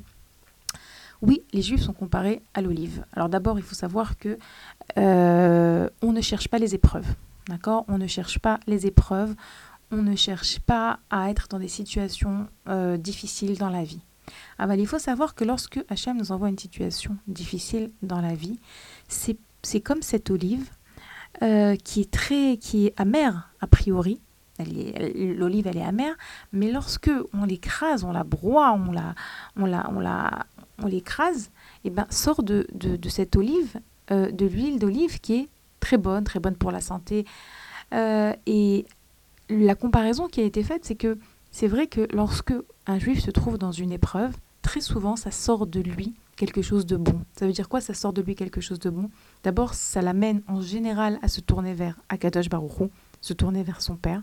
[1.21, 3.05] Oui, les juifs sont comparés à l'olive.
[3.13, 4.39] Alors d'abord, il faut savoir que
[4.97, 7.05] euh, on ne cherche pas les épreuves.
[7.47, 7.85] D'accord?
[7.87, 9.35] On ne cherche pas les épreuves.
[9.91, 14.01] On ne cherche pas à être dans des situations euh, difficiles dans la vie.
[14.57, 18.59] Alors, il faut savoir que lorsque Hachem nous envoie une situation difficile dans la vie,
[19.07, 20.69] c'est comme cette olive
[21.41, 24.21] euh, qui est très, qui est amère a priori.
[24.59, 26.13] L'olive, elle est amère,
[26.53, 29.15] mais lorsque on l'écrase, on la broie, on la,
[29.55, 30.45] on la, on la,
[30.77, 31.49] on l'écrase,
[31.83, 33.79] et eh ben sort de, de, cette olive
[34.11, 37.25] euh, de l'huile d'olive qui est très bonne, très bonne pour la santé.
[37.93, 38.85] Euh, et
[39.49, 41.17] la comparaison qui a été faite, c'est que
[41.51, 42.53] c'est vrai que lorsque
[42.85, 46.85] un juif se trouve dans une épreuve, très souvent ça sort de lui quelque chose
[46.85, 47.21] de bon.
[47.37, 49.09] Ça veut dire quoi Ça sort de lui quelque chose de bon?
[49.43, 52.89] D'abord, ça l'amène en général à se tourner vers Akadosh Baruchou,
[53.21, 54.21] se tourner vers son père.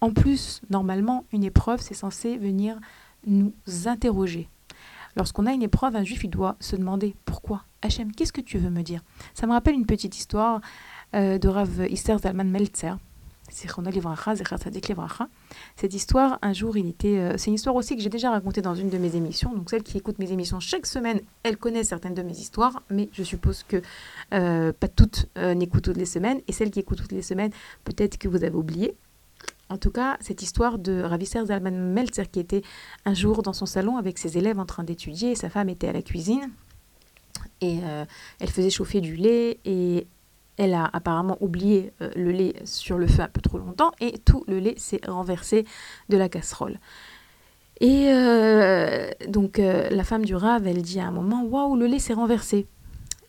[0.00, 2.78] En plus, normalement, une épreuve, c'est censé venir
[3.26, 3.52] nous
[3.86, 4.48] interroger.
[5.16, 7.64] Lorsqu'on a une épreuve, un juif, il doit se demander pourquoi?
[7.82, 9.02] Hachem, qu'est-ce que tu veux me dire?
[9.34, 10.60] Ça me rappelle une petite histoire
[11.14, 12.96] euh, de Rav Ister Zalman Meltzer,
[15.76, 17.18] cette histoire, un jour, il était.
[17.18, 19.52] Euh, c'est une histoire aussi que j'ai déjà racontée dans une de mes émissions.
[19.54, 23.08] Donc, celles qui écoutent mes émissions chaque semaine, elles connaissent certaines de mes histoires, mais
[23.12, 23.82] je suppose que
[24.34, 26.40] euh, pas toutes euh, n'écoutent toutes les semaines.
[26.48, 27.50] Et celles qui écoutent toutes les semaines,
[27.84, 28.94] peut-être que vous avez oublié.
[29.68, 32.62] En tout cas, cette histoire de Ravisser Zalman Meltzer qui était
[33.04, 35.92] un jour dans son salon avec ses élèves en train d'étudier, sa femme était à
[35.92, 36.50] la cuisine
[37.60, 37.78] et
[38.40, 39.60] elle faisait chauffer du lait
[40.60, 44.18] elle a apparemment oublié euh, le lait sur le feu un peu trop longtemps et
[44.18, 45.64] tout le lait s'est renversé
[46.10, 46.78] de la casserole.
[47.80, 51.86] Et euh, donc euh, la femme du rave, elle dit à un moment, waouh, le
[51.86, 52.66] lait s'est renversé.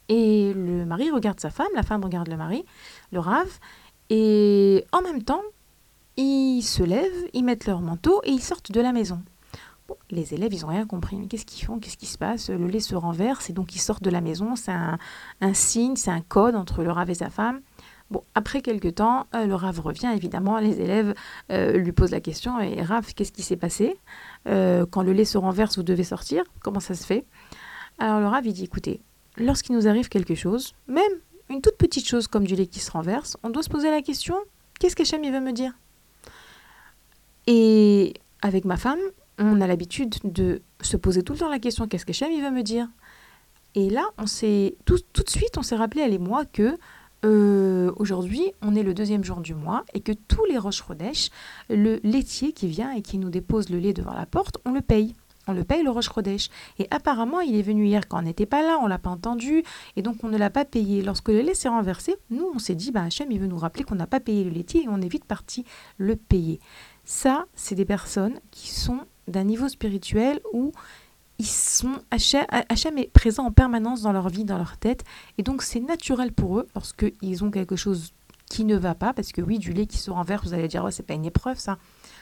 [0.10, 2.66] Et le mari regarde sa femme, la femme regarde le mari,
[3.14, 3.60] le rave,
[4.10, 5.44] et en même temps,
[6.18, 9.22] ils se lèvent, ils mettent leur manteau et ils sortent de la maison
[10.12, 11.28] les élèves, ils n'ont rien compris.
[11.28, 11.80] Qu'est-ce qu'ils font?
[11.80, 12.50] Qu'est-ce qui se passe?
[12.50, 14.56] Le lait se renverse et donc ils sortent de la maison.
[14.56, 14.98] C'est un,
[15.54, 17.62] signe, c'est un code entre le rave et sa femme.
[18.10, 21.14] Bon, après quelques temps, euh, le rave revient, évidemment, les élèves
[21.50, 23.98] euh, lui posent la question, et Rav, qu'est-ce qui s'est passé?
[24.50, 27.24] Euh, Quand le lait se renverse, vous devez sortir Comment ça se fait
[28.00, 29.00] Alors le rave, il dit, écoutez,
[29.38, 31.04] lorsqu'il nous arrive quelque chose, même
[31.50, 34.02] une toute petite chose comme du lait qui se renverse, on doit se poser la
[34.02, 34.36] question,
[34.80, 35.72] qu'est-ce qu'Hachem veut me dire?
[37.48, 39.00] Et avec ma femme,
[39.48, 42.42] on a l'habitude de se poser tout le temps la question qu'est-ce que Hachem il
[42.42, 42.88] va me dire?
[43.76, 46.78] Et là, on s'est tout, de suite, on s'est rappelé elle et moi que
[47.24, 50.84] euh, aujourd'hui, on est le deuxième jour du mois et que tous les roches
[51.70, 54.82] le laitier qui vient et qui nous dépose le lait devant la porte, on le
[54.82, 55.16] paye.
[55.48, 56.10] On le paye le roche.
[56.78, 59.64] Et apparemment, il est venu hier quand on n'était pas là, on l'a pas entendu,
[59.96, 61.02] et donc on ne l'a pas payé.
[61.02, 63.84] Lorsque le lait s'est renversé, nous, on s'est dit, bah, Hachem, il veut nous rappeler
[63.84, 65.66] qu'on n'a pas payé le laitier et on est vite parti
[65.98, 66.60] le payer.
[67.06, 70.72] Ça, c'est des personnes qui sont d'un niveau spirituel où
[71.40, 75.04] ils sont Hachem est présent en permanence dans leur vie, dans leur tête,
[75.38, 78.14] et donc c'est naturel pour eux lorsqu'ils ont quelque chose
[78.46, 80.84] qui ne va pas, parce que oui, du lait qui se renverse, vous allez dire,
[80.86, 81.78] oh, c'est pas une épreuve ça.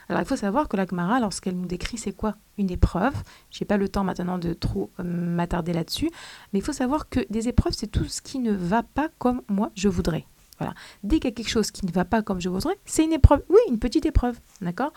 [0.07, 3.13] Alors il faut savoir que la Gemara, lorsqu'elle nous décrit c'est quoi une épreuve,
[3.51, 6.09] j'ai pas le temps maintenant de trop euh, m'attarder là-dessus,
[6.53, 9.41] mais il faut savoir que des épreuves, c'est tout ce qui ne va pas comme
[9.49, 10.25] moi je voudrais.
[10.59, 10.73] Voilà.
[11.03, 13.13] Dès qu'il y a quelque chose qui ne va pas comme je voudrais, c'est une
[13.13, 13.43] épreuve.
[13.49, 14.93] Oui, une petite épreuve, d'accord?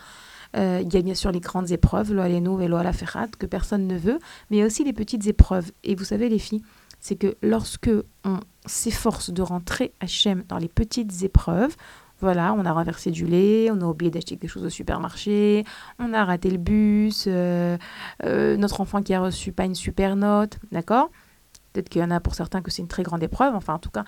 [0.55, 3.35] Euh, il y a bien sûr les grandes épreuves, l'eau et l'eau à la ferrate,
[3.35, 5.71] que personne ne veut, mais il y a aussi les petites épreuves.
[5.83, 6.63] Et vous savez, les filles,
[6.99, 7.91] c'est que lorsque
[8.23, 11.75] on s'efforce de rentrer Hachem dans les petites épreuves,
[12.21, 15.65] voilà, on a renversé du lait, on a oublié d'acheter quelque chose au supermarché,
[15.99, 17.77] on a raté le bus, euh,
[18.23, 21.09] euh, notre enfant qui a reçu pas une super note, d'accord?
[21.73, 23.55] Peut-être qu'il y en a pour certains que c'est une très grande épreuve.
[23.55, 24.05] Enfin, en tout cas,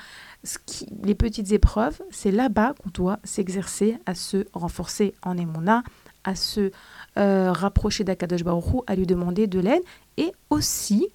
[1.04, 5.84] les petites épreuves, c'est là-bas qu'on doit s'exercer à se renforcer en émona,
[6.26, 6.72] à se
[7.18, 9.84] euh, rapprocher d'Akadosh Baruch à lui demander de l'aide
[10.18, 11.08] et aussi,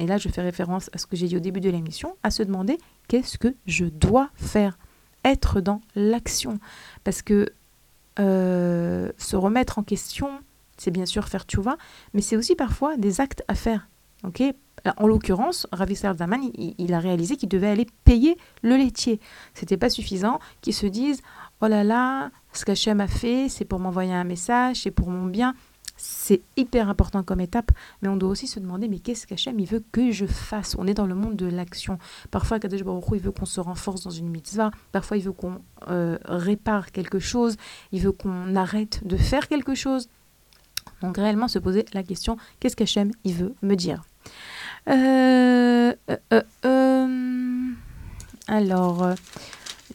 [0.00, 2.30] et là je fais référence à ce que j'ai dit au début de l'émission, à
[2.30, 4.78] se demander qu'est-ce que je dois faire,
[5.24, 6.58] être dans l'action.
[7.04, 7.52] Parce que
[8.18, 10.30] euh, se remettre en question,
[10.78, 11.76] c'est bien sûr faire vois,
[12.14, 13.88] mais c'est aussi parfois des actes à faire.
[14.96, 19.20] en l'occurrence, Ravi Zaman, il, a réalisé qu'il devait aller payer le laitier.
[19.54, 21.22] C'était pas suffisant qu'il se dise
[21.60, 25.26] oh là là, ce qu'Hachem a fait, c'est pour m'envoyer un message, c'est pour mon
[25.26, 25.54] bien.
[25.98, 27.70] C'est hyper important comme étape,
[28.02, 30.76] mais on doit aussi se demander mais qu'est-ce qu'Hachem veut que je fasse?
[30.78, 31.98] On est dans le monde de l'action.
[32.30, 34.70] Parfois, Kadesh Baruch il veut qu'on se renforce dans une mitzvah.
[34.92, 37.56] Parfois, il veut qu'on euh, répare quelque chose.
[37.92, 40.10] Il veut qu'on arrête de faire quelque chose.
[41.00, 44.02] Donc, réellement, se poser la question qu'est-ce qu'Hachem il veut me dire?
[44.88, 45.94] Euh,
[46.64, 47.72] euh,
[48.48, 49.14] Alors,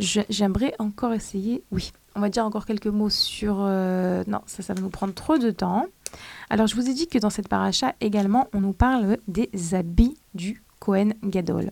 [0.01, 1.63] j'aimerais encore essayer.
[1.71, 3.57] Oui, on va dire encore quelques mots sur...
[3.59, 5.85] Euh, non, ça, ça va nous prendre trop de temps.
[6.49, 10.17] Alors, je vous ai dit que dans cette paracha, également, on nous parle des habits
[10.33, 11.71] du Kohen Gadol.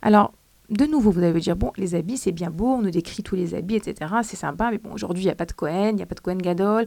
[0.00, 0.32] Alors,
[0.70, 3.36] de nouveau, vous allez dire, bon, les habits, c'est bien beau, on nous décrit tous
[3.36, 4.12] les habits, etc.
[4.22, 6.14] C'est sympa, mais bon, aujourd'hui, il n'y a pas de Kohen, il n'y a pas
[6.14, 6.86] de Kohen Gadol.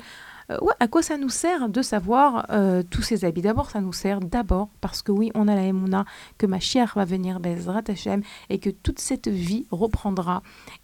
[0.51, 3.41] Euh, à quoi ça nous sert de savoir euh, tous ces habits?
[3.41, 6.05] D'abord, ça nous sert d'abord parce que oui, on a la Emouna,
[6.37, 10.41] que ma chère va venir, Bezrat Hashem, et que toute cette vie reprendra.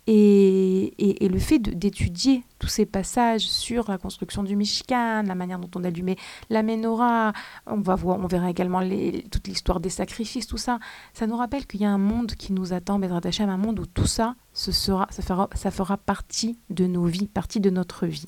[0.07, 5.57] Et, et, le fait d'étudier tous ces passages sur la construction du Mishkan, la manière
[5.57, 6.17] dont on allumait
[6.51, 7.33] la menorah,
[7.65, 8.81] on, va voir, on verra également
[9.31, 10.79] toute l'histoire des sacrifices, tout ça,
[11.13, 13.79] ça nous rappelle qu'il y a un monde qui nous attend, Bezrat Hashem, un monde
[13.79, 17.71] où tout ça, ce sera, ça, fera, ça fera partie de nos vies, partie de
[17.71, 18.27] notre vie.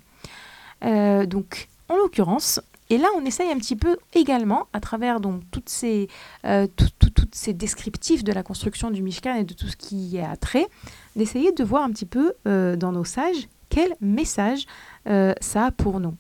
[0.84, 2.60] Euh, donc, en l'occurrence,
[2.90, 6.08] et là, on essaye un petit peu également, à travers donc toutes ces,
[6.46, 10.18] euh, toutes ces descriptifs de la construction du Mishkan et de tout ce qui y
[10.18, 10.68] est à trait,
[11.16, 14.66] d'essayer de voir un petit peu euh, dans nos sages quel message
[15.06, 16.16] ça a pour nous.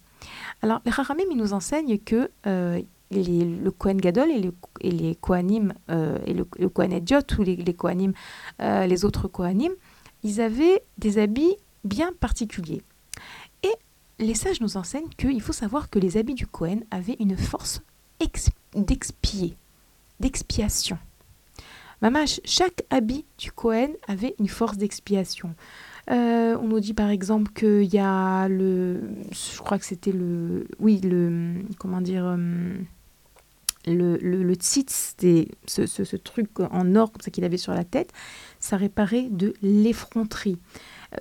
[0.62, 6.46] Alors, les Haramim, nous enseignent que le Kohen Gadol et, et les Kohanim, et le,
[6.58, 9.72] le Kohen Ediot, ou les, les les autres Kohanim,
[10.24, 12.82] ils avaient des habits bien particuliers
[14.20, 17.82] les sages nous enseignent qu'il faut savoir que les habits du Cohen avaient une force
[18.76, 19.58] d'expier,
[20.20, 20.98] d'expiation.
[22.02, 25.56] Mamache, chaque habit du Cohen avait une force d'expiation.
[26.10, 29.02] Euh, on nous dit par exemple qu'il y a le.
[29.32, 30.68] Je crois que c'était le.
[30.80, 31.56] Oui, le.
[31.80, 32.78] Comment dire euh,
[33.86, 35.16] le, le, le tzitz,
[35.66, 38.12] ce, ce, truc en or comme ça qu'il avait sur la tête,
[38.60, 40.60] ça réparait de l'effronterie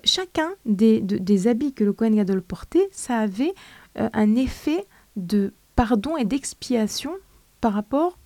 [0.05, 3.55] chacun des, habits que le Kohen Gadol portait, ça avait
[3.99, 7.12] euh, un effet de pardon et d'expiation
[7.61, 8.18] par rapport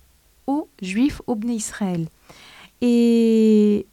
[0.47, 2.07] aux Juifs, aux Bnei Israël.
[2.81, 3.85] Et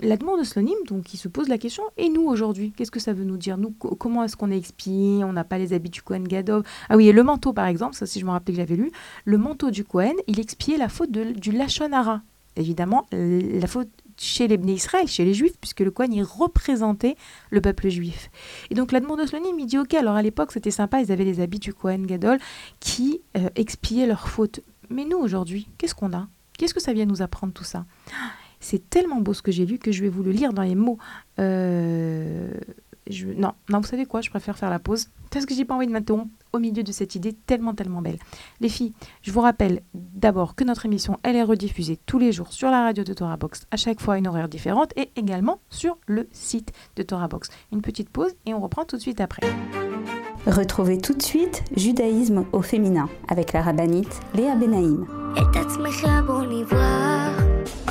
[0.00, 3.00] la demande de Slonim, donc, il se pose la question, et nous aujourd'hui, qu'est-ce que
[3.00, 3.56] ça veut nous dire?
[3.56, 5.24] Nous, comment est-ce qu'on est expié?
[5.24, 6.62] On n'a pas les habits du Kohen Gadol.
[6.88, 8.90] Ah oui, et le manteau, par exemple, ça, si je me rappelais que j'avais lu,
[9.24, 12.22] le manteau du Kohen, il expiait la faute du Lachonara.
[12.56, 17.16] Évidemment, la faute chez les Israël, chez les Juifs, puisque le Kohen y représentait
[17.50, 18.30] le peuple juif.
[18.70, 21.24] Et donc l'Admon de Slonim, il dit Ok, alors à l'époque c'était sympa, ils avaient
[21.24, 22.38] les habits du Kohen Gadol
[22.80, 24.60] qui euh, expiaient leurs fautes.
[24.90, 26.28] Mais nous aujourd'hui, qu'est-ce qu'on a?
[26.58, 27.84] Qu'est-ce que ça vient nous apprendre tout ça?
[28.60, 30.74] C'est tellement beau ce que j'ai lu que je vais vous le lire dans les
[30.74, 30.96] mots.
[31.38, 32.50] Euh,
[33.08, 33.26] je...
[33.26, 35.86] Non, non, vous savez quoi Je préfère faire la pause parce que j'ai pas envie
[35.86, 38.18] de m'interrompre au milieu de cette idée tellement, tellement belle.
[38.60, 38.92] Les filles,
[39.22, 42.82] je vous rappelle d'abord que notre émission, elle est rediffusée tous les jours sur la
[42.82, 46.72] radio de Torah Box, à chaque fois une horaire différente, et également sur le site
[46.94, 47.48] de Torah Box.
[47.72, 49.42] Une petite pause et on reprend tout de suite après.
[50.46, 55.06] Retrouvez tout de suite Judaïsme au féminin avec la rabbinite Léa Benaïm.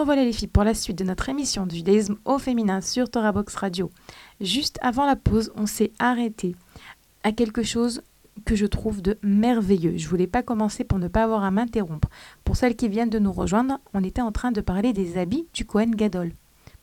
[0.00, 3.32] Revoilà les filles pour la suite de notre émission du judaïsme au féminin sur Torah
[3.32, 3.90] Box Radio.
[4.40, 6.56] Juste avant la pause, on s'est arrêté
[7.22, 8.00] à quelque chose
[8.46, 9.98] que je trouve de merveilleux.
[9.98, 12.08] Je voulais pas commencer pour ne pas avoir à m'interrompre.
[12.44, 15.46] Pour celles qui viennent de nous rejoindre, on était en train de parler des habits
[15.52, 16.32] du Kohen Gadol.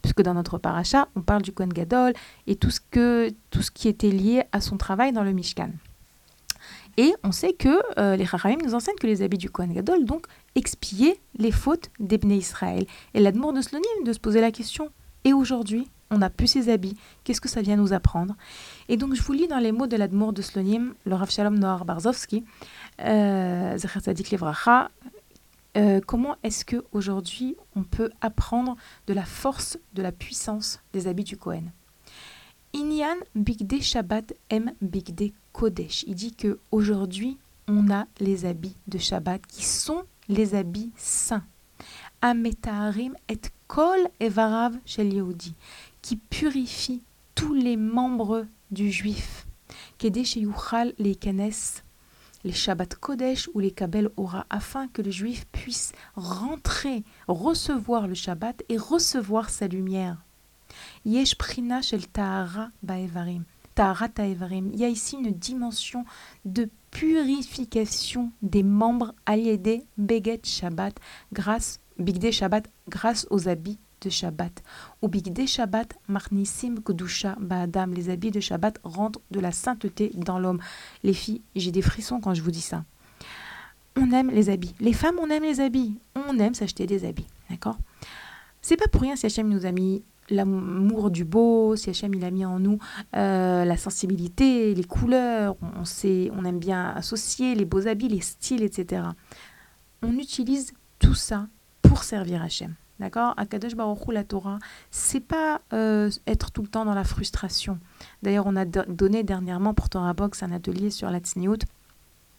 [0.03, 2.13] Puisque dans notre paracha, on parle du Kohen Gadol
[2.45, 5.71] et tout ce, que, tout ce qui était lié à son travail dans le Mishkan.
[6.97, 10.05] Et on sait que euh, les Chachamim nous enseignent que les habits du Kohen Gadol,
[10.05, 10.27] donc,
[10.57, 12.85] expiaient les fautes des Israël.
[13.13, 14.89] Et l'admour de Slonim de se poser la question,
[15.23, 18.35] et aujourd'hui, on n'a plus ces habits, qu'est-ce que ça vient nous apprendre?
[18.89, 21.59] Et donc, je vous lis dans les mots de l'admour de Slonim, le Rav Shalom
[21.59, 22.43] Noar Barzovski,
[23.01, 23.77] euh,
[24.31, 24.89] Levracha,
[25.77, 31.07] euh, comment est-ce que aujourd'hui on peut apprendre de la force, de la puissance des
[31.07, 31.71] habits du Kohen?
[32.73, 36.03] Inyan Bigde Shabbat M Bigde Kodesh.
[36.07, 37.37] Il dit que aujourd'hui
[37.67, 41.45] on a les habits de Shabbat qui sont les habits saints.
[42.21, 45.53] Ametaharim et Kol Evarav Shel Yehudi,
[46.01, 47.03] qui purifie
[47.35, 49.45] tous les membres du juif.
[49.97, 51.81] Kedesh Yuchal les Kenes
[52.43, 58.13] les Shabbat Kodesh ou les Kabel Ora, afin que le juif puisse rentrer, recevoir le
[58.13, 60.17] Shabbat et recevoir sa lumière.
[61.05, 63.43] Yesh Prina Shel Tahara Baevarim.
[63.79, 66.05] Il y a ici une dimension
[66.45, 70.95] de purification des membres aliédés Beget Shabbat,
[71.31, 71.79] grâce,
[72.31, 74.63] Shabbat, grâce aux habits de Shabbat.
[75.01, 77.93] Ou Bigde Shabbat, Marnissim Kedusha Ba'adam.
[77.93, 80.59] Les habits de Shabbat rentrent de la sainteté dans l'homme.
[81.03, 82.83] Les filles, j'ai des frissons quand je vous dis ça.
[83.95, 84.75] On aime les habits.
[84.79, 85.95] Les femmes, on aime les habits.
[86.15, 87.27] On aime s'acheter des habits.
[87.49, 87.77] D'accord?
[88.61, 92.23] C'est pas pour rien si Hachem nous a mis l'amour du beau, si Hachem il
[92.25, 92.79] a mis en nous
[93.15, 98.21] euh, la sensibilité, les couleurs, on, sait, on aime bien associer les beaux habits, les
[98.21, 99.03] styles, etc.
[100.01, 101.47] On utilise tout ça
[101.81, 102.75] pour servir Hachem.
[102.99, 103.35] D'accord?
[103.37, 104.57] Akadosh Baruch la Torah,
[104.89, 107.77] c'est pas euh, être tout le temps dans la frustration.
[108.23, 111.59] D'ailleurs, on a donné dernièrement pour Torah Box un atelier sur la tsniout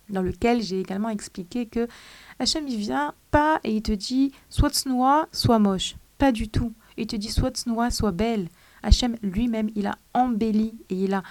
[0.09, 1.87] dans lequel j'ai également expliqué que
[2.39, 5.97] Hachem il vient pas et il te dit soit tsnoa, soit moche.
[6.19, 6.73] Pas du tout.
[6.99, 8.49] Il te dit soit tsnoa, soit belle.
[8.83, 11.23] Hachem lui-même, il a embelli et il a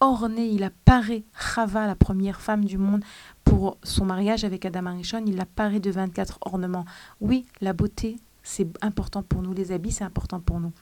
[0.00, 3.02] orné, il a paré Chava, la première femme du monde,
[3.44, 5.24] pour son mariage avec Adam Arishon.
[5.26, 6.84] Il l'a paré de 24 ornements.
[7.20, 10.72] Oui, la beauté, c'est important pour nous, les habits, c'est important pour nous.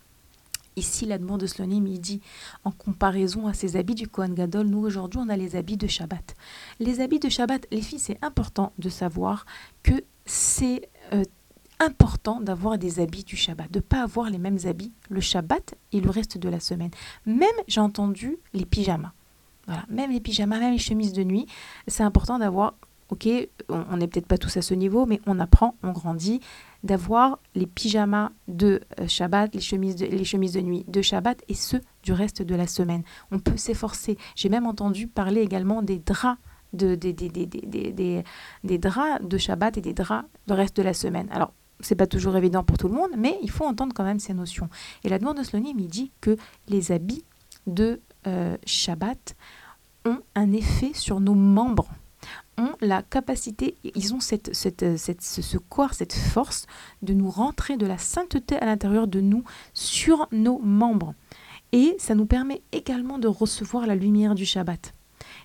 [0.77, 2.21] Ici, la demande de Slonim, il dit,
[2.65, 5.87] en comparaison à ces habits du Kohen Gadol, nous aujourd'hui, on a les habits de
[5.87, 6.35] Shabbat.
[6.81, 9.47] Les habits de Shabbat, les filles, c'est important de savoir
[9.85, 9.93] que
[10.27, 11.23] c'est euh,
[11.81, 15.75] important d'avoir des habits du Shabbat, de ne pas avoir les mêmes habits le Shabbat
[15.93, 16.91] et le reste de la semaine.
[17.27, 19.13] Même, j'ai entendu, les pyjamas.
[19.67, 21.47] Voilà, même les pyjamas, même les chemises de nuit,
[21.89, 22.75] c'est important d'avoir,
[23.09, 23.29] ok,
[23.69, 26.41] on n'est peut-être pas tous à ce niveau, mais on apprend, on grandit,
[26.83, 31.43] d'avoir les pyjamas de euh, Shabbat, les chemises de, les chemises de nuit de Shabbat
[31.49, 33.03] et ceux du reste de la semaine.
[33.31, 34.19] On peut s'efforcer.
[34.37, 36.39] J'ai même entendu parler également des draps
[36.75, 38.25] de, des, des, des,
[38.65, 41.29] des, draps de Shabbat et des draps le reste de la semaine.
[41.31, 41.53] Alors,
[41.85, 44.35] c'est pas toujours évident pour tout le monde, mais il faut entendre quand même ces
[44.35, 44.69] notions.
[45.05, 46.37] Et la demande de Slonim, il dit que
[46.69, 47.25] les habits
[47.67, 49.37] de euh, Shabbat
[50.05, 51.89] ont un effet sur nos membres
[52.57, 56.67] ont la capacité, ils ont cette, cette, cette, ce corps, cette force
[57.03, 61.15] de nous rentrer de la sainteté à l'intérieur de nous sur nos membres.
[61.73, 64.95] Et ça nous permet également de recevoir la lumière du Shabbat.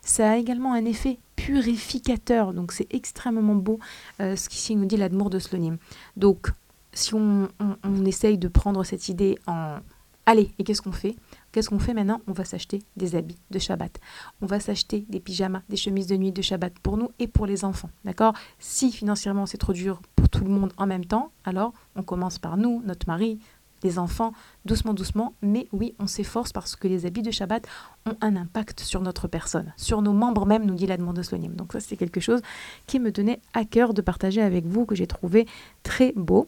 [0.01, 3.79] Ça a également un effet purificateur, donc c'est extrêmement beau
[4.19, 5.77] euh, ce qu'ici nous dit l'Admour de Slonim.
[6.17, 6.51] Donc,
[6.93, 9.77] si on, on essaye de prendre cette idée en
[10.25, 11.15] allez, et qu'est-ce qu'on fait?
[11.51, 12.21] Qu'est-ce qu'on fait maintenant?
[12.27, 13.99] On va s'acheter des habits de Shabbat.
[14.41, 17.47] On va s'acheter des pyjamas, des chemises de nuit de Shabbat pour nous et pour
[17.47, 17.89] les enfants.
[18.05, 18.33] D'accord?
[18.59, 22.37] Si financièrement c'est trop dur pour tout le monde en même temps, alors on commence
[22.37, 23.39] par nous, notre mari,
[23.83, 24.33] les enfants,
[24.65, 25.33] doucement, doucement.
[25.41, 27.65] Mais oui, on s'efforce parce que les habits de Shabbat
[28.05, 31.23] ont un impact sur notre personne, sur nos membres même, nous dit la demande de.
[31.55, 32.41] Donc ça, c'est quelque chose
[32.87, 35.47] qui me tenait à cœur de partager avec vous, que j'ai trouvé
[35.83, 36.47] très beau.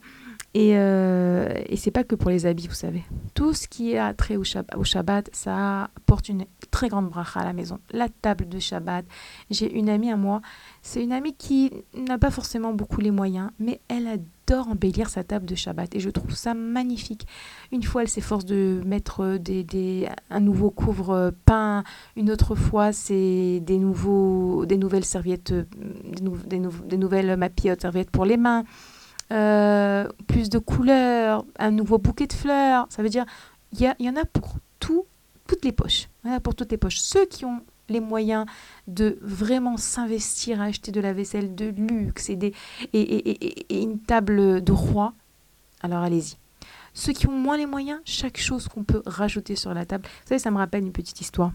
[0.54, 3.04] Et, euh, et c'est pas que pour les habits, vous savez.
[3.36, 4.44] Tout ce qui a trait au
[4.84, 7.80] Shabbat, ça apporte une très grande bracha à la maison.
[7.92, 9.06] La table de Shabbat.
[9.50, 10.42] J'ai une amie à moi,
[10.82, 15.24] c'est une amie qui n'a pas forcément beaucoup les moyens, mais elle adore embellir sa
[15.24, 15.96] table de Shabbat.
[15.96, 17.28] Et je trouve ça magnifique.
[17.72, 21.86] Une fois, elle s'efforce de mettre des, des, un nouveau couvre peint.
[22.18, 27.38] Une autre fois, c'est des, nouveaux, des nouvelles serviettes, des, nou, des, nou, des nouvelles
[27.38, 28.66] mappiottes serviettes pour les mains.
[29.32, 32.86] Euh, plus de couleurs, un nouveau bouquet de fleurs.
[32.90, 33.26] Ça veut dire,
[33.72, 35.06] il y, y, en a pour tout,
[35.48, 36.10] toutes les poches.
[36.24, 36.98] Il y en a pour toutes les poches.
[36.98, 38.46] Ceux qui ont les moyens
[38.88, 42.54] de vraiment s'investir à acheter de la vaisselle de luxe et, des,
[42.94, 45.14] et, et, et une table de roi,
[45.82, 46.38] alors allez-y.
[46.94, 50.06] Ceux qui ont moins les moyens, chaque chose qu'on peut rajouter sur la table.
[50.06, 51.52] Vous savez, ça me rappelle une petite histoire.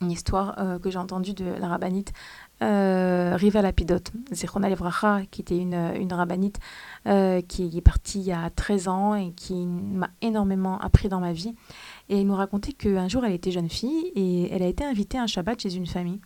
[0.00, 2.12] Une histoire euh, que j'ai entendue de la rabbinite
[2.62, 6.58] euh, Riva Lapidot, Zechona Levracha, qui était une, une rabbinite
[7.06, 11.20] euh, qui est partie il y a 13 ans et qui m'a énormément appris dans
[11.20, 11.54] ma vie.
[12.08, 15.18] Et elle nous racontait qu'un jour, elle était jeune fille et elle a été invitée
[15.18, 16.20] un Shabbat chez une famille.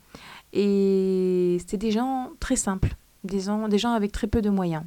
[0.52, 4.84] Et c'était des gens très simples, des gens, des gens avec très peu de moyens.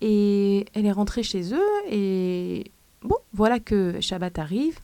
[0.00, 2.70] Et elle est rentrée chez eux et
[3.02, 4.78] bon, voilà que Shabbat arrive.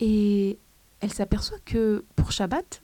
[0.00, 0.58] Et
[1.00, 2.82] elle s'aperçoit que pour Shabbat,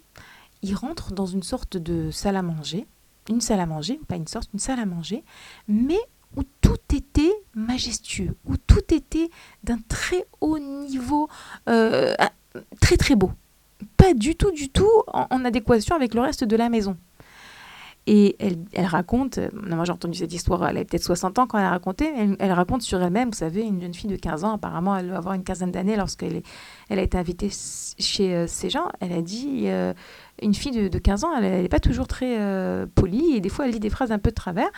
[0.65, 2.87] il rentre dans une sorte de salle à manger,
[3.29, 5.23] une salle à manger, pas une sorte, une salle à manger,
[5.69, 6.01] mais
[6.37, 9.29] où tout était majestueux, où tout était
[9.63, 11.29] d'un très haut niveau,
[11.69, 12.15] euh,
[12.81, 13.31] très très beau.
[13.99, 16.97] Pas du tout, du tout en, adéquation avec le reste de la maison.
[18.07, 21.59] Et elle, elle raconte, moi j'ai entendu cette histoire, elle avait peut-être 60 ans quand
[21.59, 24.45] elle a raconté, elle, elle raconte sur elle-même, vous savez, une jeune fille de 15
[24.45, 26.43] ans, apparemment elle doit avoir une quinzaine d'années lorsqu'elle
[26.91, 27.49] elle a été invitée
[27.99, 29.95] chez euh, ces gens, elle a dit, euh,
[30.45, 33.49] une fille de, de, 15 ans, elle n'est pas toujours très euh, polie, et des
[33.49, 34.69] fois elle dit des phrases un peu de travers,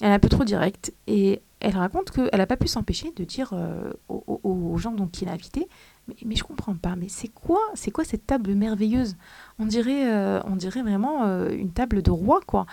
[0.00, 3.24] elle est un peu trop directe, et elle raconte qu'elle n'a pas pu s'empêcher de
[3.24, 5.68] dire euh, aux, gens donc, qui l'a invitée,
[6.08, 7.60] mais, mais, je comprends pas, mais c'est quoi,
[7.94, 9.16] quoi cette table merveilleuse?
[9.58, 12.66] On dirait, euh, on dirait vraiment une table de roi, quoi.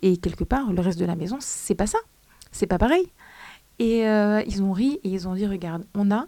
[0.00, 1.98] Et quelque part, le reste de la maison, c'est pas ça.
[2.52, 3.12] C'est pas pareil.
[3.78, 4.04] Et
[4.46, 6.26] ils ont ri et ils ont dit, regarde, on a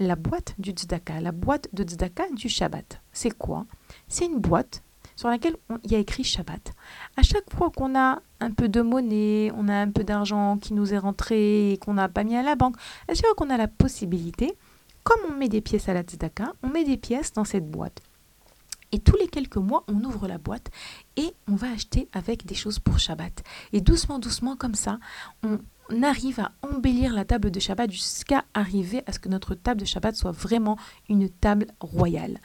[0.00, 3.00] la boîte du tzedaka, la boîte de tzedaka du Shabbat.
[3.12, 3.66] C'est quoi?
[4.08, 4.82] C'est une boîte
[5.20, 6.72] sur laquelle il y a écrit Shabbat.
[7.18, 10.72] À chaque fois qu'on a un peu de monnaie, on a un peu d'argent qui
[10.72, 13.50] nous est rentré et qu'on n'a pas mis à la banque, à chaque fois qu'on
[13.50, 14.56] a la possibilité,
[15.04, 18.00] comme on met des pièces à la tzedaka, on met des pièces dans cette boîte.
[18.92, 20.70] Et tous les quelques mois, on ouvre la boîte
[21.18, 23.42] et on va acheter avec des choses pour Shabbat.
[23.74, 25.00] Et doucement, doucement, comme ça,
[25.42, 25.58] on,
[26.02, 29.84] arrive à embellir la table de Shabbat jusqu'à arriver à ce que notre table de
[29.84, 32.38] Shabbat soit vraiment une table royale.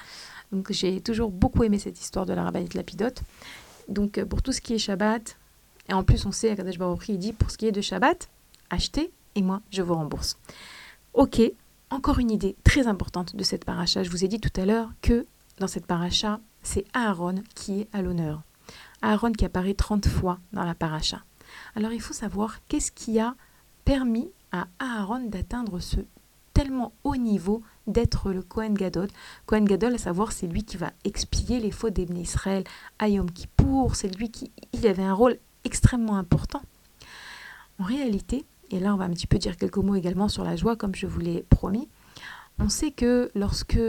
[0.51, 3.21] Donc j'ai toujours beaucoup aimé cette histoire de la rabbinite Lapidote.
[3.89, 5.37] Donc pour tout ce qui est Shabbat,
[5.89, 7.81] et en plus on sait, à Kadesh Baruch il dit, pour ce qui est de
[7.81, 8.29] Shabbat,
[8.69, 10.37] achetez et moi je vous rembourse.
[11.13, 11.41] Ok,
[11.89, 14.03] encore une idée très importante de cette paracha.
[14.03, 15.25] Je vous ai dit tout à l'heure que
[15.59, 18.41] dans cette paracha, c'est Aaron qui est à l'honneur.
[19.01, 21.23] Aaron qui apparaît 30 fois dans la paracha.
[21.75, 23.35] Alors il faut savoir qu'est-ce qui a
[23.85, 25.97] permis à Aaron d'atteindre ce
[26.53, 29.07] tellement haut niveau d'être le Kohen Gadol.
[29.45, 32.63] Kohen Gadol, à savoir, c'est lui qui va expier les fautes d'Ebné Israël
[32.99, 36.61] à Yom Kippour, c'est lui qui il avait un rôle extrêmement important.
[37.79, 40.55] En réalité, et là on va un petit peu dire quelques mots également sur la
[40.55, 41.87] joie, comme je vous l'ai promis,
[42.57, 43.79] on sait que lorsque,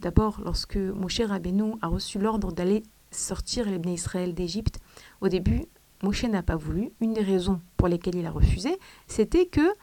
[0.00, 4.80] d'abord, lorsque Moshe Rabbeinu a reçu l'ordre d'aller sortir les Israël d'Égypte,
[5.20, 5.64] au début,
[6.02, 6.92] Moshe n'a pas voulu.
[7.00, 9.74] Une des raisons pour lesquelles il a refusé, c'était que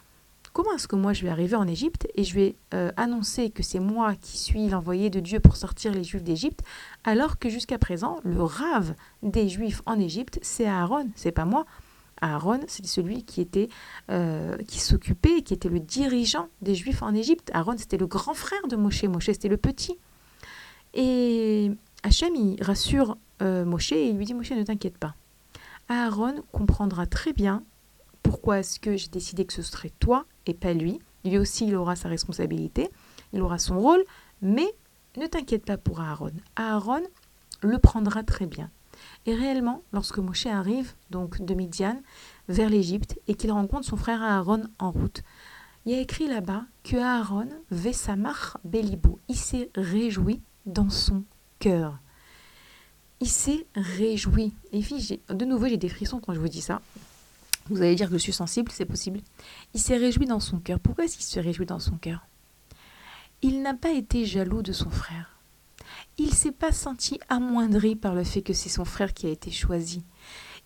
[0.58, 3.62] comment est-ce que moi je vais arriver en Égypte et je vais euh, annoncer que
[3.62, 6.62] c'est moi qui suis l'envoyé de Dieu pour sortir les Juifs d'Égypte,
[7.03, 11.68] alors que jusqu'à présent, le rave des Juifs en Égypte, c'est Aaron, c'est pas moi.
[12.22, 13.70] Aaron, c'est celui qui était,
[14.10, 17.51] euh, qui s'occupait, qui était le dirigeant des Juifs en Égypte.
[17.53, 19.03] Aaron, c'était le grand frère de Moshe.
[19.03, 19.99] Moshe, c'était le petit.
[20.95, 21.70] Et
[22.01, 25.14] Hachem, il rassure euh, Moshe et il lui dit Moshe, ne t'inquiète pas.
[25.88, 27.62] Aaron comprendra très bien
[28.28, 30.99] pourquoi est-ce que j'ai décidé que ce serait toi et pas lui.
[31.23, 32.89] Lui aussi, il aura sa responsabilité,
[33.32, 34.03] il aura son rôle,
[34.41, 34.67] Mais
[35.15, 36.34] ne t'inquiète pas pour Aaron.
[36.57, 37.03] Aaron
[37.61, 38.69] le prendra très bien.
[39.25, 42.01] Et réellement, lorsque Moshe arrive, donc de Midian,
[42.49, 45.23] vers l'Égypte, et qu'il rencontre son frère Aaron en route,
[45.86, 51.23] il y a écrit là-bas que Aaron, Vesamach Belibou, il s'est réjoui dans son
[51.59, 51.97] cœur.
[53.21, 54.53] Il s'est réjoui.
[54.73, 56.82] Et filles, de nouveau, j'ai des frissons quand je vous dis ça.
[57.70, 59.22] Vous allez dire que je suis sensible, c'est possible.
[59.74, 60.80] Il s'est réjoui dans son cœur.
[60.80, 62.28] Pourquoi est-ce qu'il se réjouit dans son cœur?
[63.41, 65.39] Il n'a pas été jaloux de son frère.
[66.18, 69.51] Il s'est pas senti amoindri par le fait que c'est son frère qui a été
[69.51, 70.03] choisi.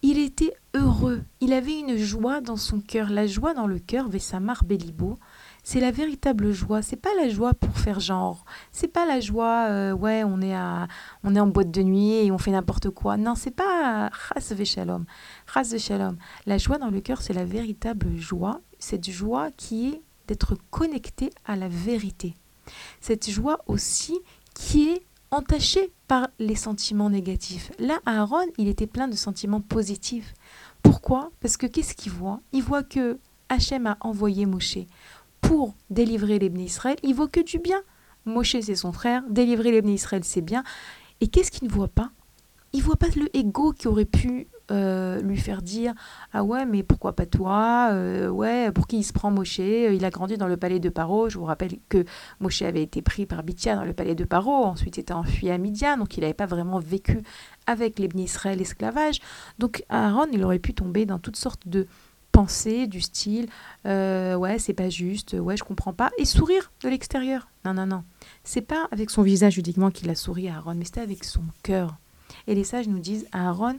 [0.03, 1.21] Il était heureux.
[1.41, 3.09] Il avait une joie dans son cœur.
[3.11, 5.19] La joie dans le cœur, Vessamar Belibo,
[5.63, 6.81] c'est la véritable joie.
[6.81, 8.45] C'est pas la joie pour faire genre.
[8.71, 10.87] C'est pas la joie, euh, ouais, on est, à,
[11.23, 13.15] on est en boîte de nuit et on fait n'importe quoi.
[13.17, 14.55] Non, c'est pas Chas
[15.53, 16.17] Chas Shalom.
[16.45, 18.61] La joie dans le cœur, c'est la véritable joie.
[18.79, 22.35] Cette joie qui est d'être connecté à la vérité.
[23.01, 24.17] Cette joie aussi
[24.55, 27.71] qui est entachée par les sentiments négatifs.
[27.79, 30.33] Là, Aaron, il était plein de sentiments positifs.
[30.83, 31.31] Pourquoi?
[31.41, 32.39] Parce que qu'est-ce qu'il voit?
[32.53, 34.77] Il voit que Hachem a envoyé Moshe
[35.41, 37.81] pour délivrer les Israël, il voit que du bien.
[38.25, 40.63] Moshe, c'est son frère, délivrer les Israël, c'est bien.
[41.19, 42.11] Et qu'est-ce qu'il ne voit pas?
[42.73, 45.93] Il voit pas le ego qui aurait pu euh, lui faire dire
[46.33, 50.03] Ah ouais, mais pourquoi pas toi euh, Ouais, pour qui il se prend Moshe Il
[50.05, 51.29] a grandi dans le palais de Paro.
[51.29, 52.05] Je vous rappelle que
[52.39, 55.57] Moshe avait été pris par Bithia dans le palais de Paro, ensuite était enfui à
[55.57, 57.21] Midian, donc il n'avait pas vraiment vécu
[57.67, 59.19] avec les Israël l'esclavage.
[59.59, 61.87] Donc Aaron, il aurait pu tomber dans toutes sortes de
[62.31, 63.47] pensée du style
[63.85, 67.85] euh, ouais c'est pas juste ouais je comprends pas et sourire de l'extérieur non non
[67.85, 68.05] non
[68.45, 71.43] c'est pas avec son visage uniquement qu'il a souri à Aaron mais c'était avec son
[71.61, 71.97] cœur
[72.47, 73.75] et les sages nous disent Aaron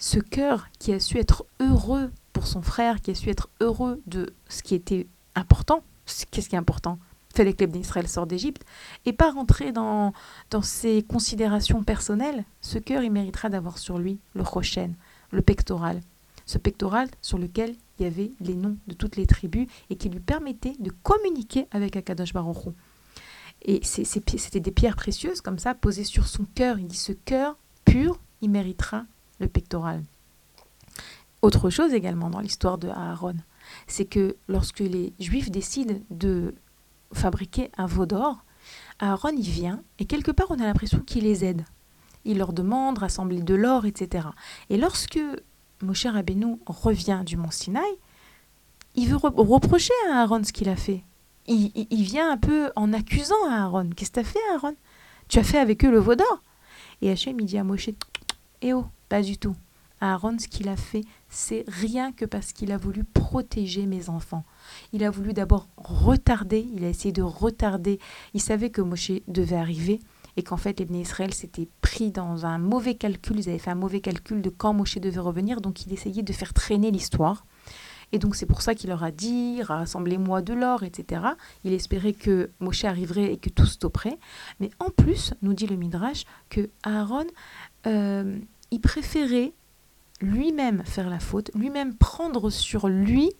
[0.00, 4.02] ce cœur qui a su être heureux pour son frère qui a su être heureux
[4.06, 5.84] de ce qui était important
[6.30, 6.98] qu'est-ce qui est important?
[7.34, 8.64] Fallait que d'Israël sorte d'Égypte
[9.06, 10.12] et pas rentrer dans,
[10.50, 12.44] dans ses considérations personnelles.
[12.60, 14.94] Ce cœur il méritera d'avoir sur lui le rochen
[15.30, 16.00] le pectoral.
[16.44, 20.08] Ce pectoral sur lequel il y avait les noms de toutes les tribus et qui
[20.08, 22.74] lui permettait de communiquer avec Akadosh Baruch
[23.62, 26.80] Et c'était des pierres précieuses comme ça posées sur son cœur.
[26.80, 29.04] Il dit ce cœur pur, il méritera
[29.40, 30.04] le pectoral.
[31.42, 33.36] Autre chose également dans l'histoire de Aaron,
[33.86, 36.54] c'est que lorsque les Juifs décident de
[37.12, 38.44] fabriquer un veau d'or,
[38.98, 41.64] Aaron y vient et quelque part on a l'impression qu'il les aide.
[42.24, 44.28] Il leur demande rassembler de l'or, etc.
[44.68, 45.18] Et lorsque
[45.82, 47.96] Moshe Rabbeinu revient du mont Sinaï,
[48.94, 51.04] il veut reprocher à Aaron ce qu'il a fait.
[51.46, 53.90] Il, vient un peu en accusant Aaron.
[53.96, 54.76] Qu'est-ce que tu as fait, Aaron?
[55.28, 56.42] Tu as fait avec eux le veau d'or?
[57.02, 57.88] Et Hachem, il dit à Moshe
[58.62, 59.56] Eh oh, pas du tout.
[60.00, 64.44] Aaron, ce qu'il a fait, c'est rien que parce qu'il a voulu protéger mes enfants.
[64.94, 67.98] Il a voulu d'abord retarder, il a essayé de retarder.
[68.32, 70.00] Il savait que Moshe devait arriver
[70.36, 73.74] et qu'en fait les Israël s'étaient pris dans un mauvais calcul, ils avaient fait un
[73.74, 77.44] mauvais calcul de quand Moshe devait revenir, donc il essayait de faire traîner l'histoire.
[78.12, 81.22] Et donc c'est pour ça qu'il leur a dit, rassemblez-moi de l'or, etc.
[81.64, 84.18] Il espérait que Moshe arriverait et que tout stopperait.
[84.60, 87.26] Mais en plus, nous dit le Midrash, que Aaron,
[87.86, 88.38] euh,
[88.70, 89.52] il préférait
[90.20, 93.32] lui-même faire la faute, lui-même prendre sur lui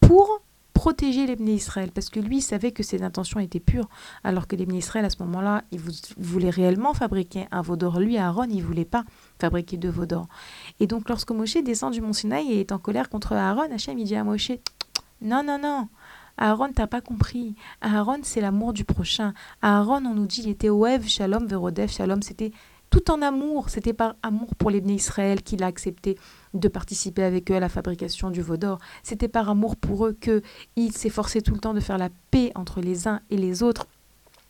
[0.00, 0.40] pour
[0.72, 3.88] protéger les Israël, parce que lui savait que ses intentions étaient pures,
[4.24, 5.80] alors que les Israël, à ce moment-là, il
[6.18, 7.98] voulait réellement fabriquer un veau d'or.
[7.98, 9.04] Lui, Aaron, il voulait pas
[9.38, 10.04] fabriquer de veau.
[10.78, 13.98] Et donc, lorsque Moshe descend du mont Sinaï et est en colère contre Aaron, Hachem,
[13.98, 14.52] il dit à Moshe,
[15.22, 15.88] non, non, non,
[16.36, 17.54] Aaron, t'as pas compris.
[17.80, 19.32] Aaron, c'est l'amour du prochain.
[19.62, 22.52] Aaron, on nous dit, il était Oev, Shalom, Verodev, Shalom, c'était
[22.90, 23.70] tout en amour.
[23.70, 26.16] C'était par amour pour les Israël qu'il a accepté
[26.54, 28.78] de participer avec eux à la fabrication du veau d'or.
[29.02, 32.80] C'était par amour pour eux qu'il s'efforçait tout le temps de faire la paix entre
[32.80, 33.86] les uns et les autres.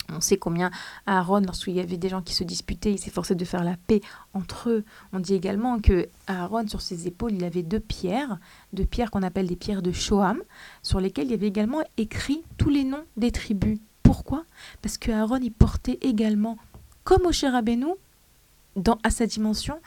[0.08, 0.70] On sait combien
[1.06, 4.00] Aaron, lorsqu'il y avait des gens qui se disputaient, il s'efforçait de faire la paix
[4.34, 4.84] entre eux.
[5.12, 8.38] On dit également que Aaron, sur ses épaules, il avait deux pierres,
[8.72, 10.40] deux pierres qu'on appelle des pierres de Shoham,
[10.82, 13.80] sur lesquelles il y avait également écrit tous les noms des tribus.
[14.04, 14.44] Pourquoi?
[14.80, 16.56] Parce que Aaron, il portait également,
[17.02, 17.94] comme au Rabbeinu,
[18.76, 19.80] dans, à sa dimension,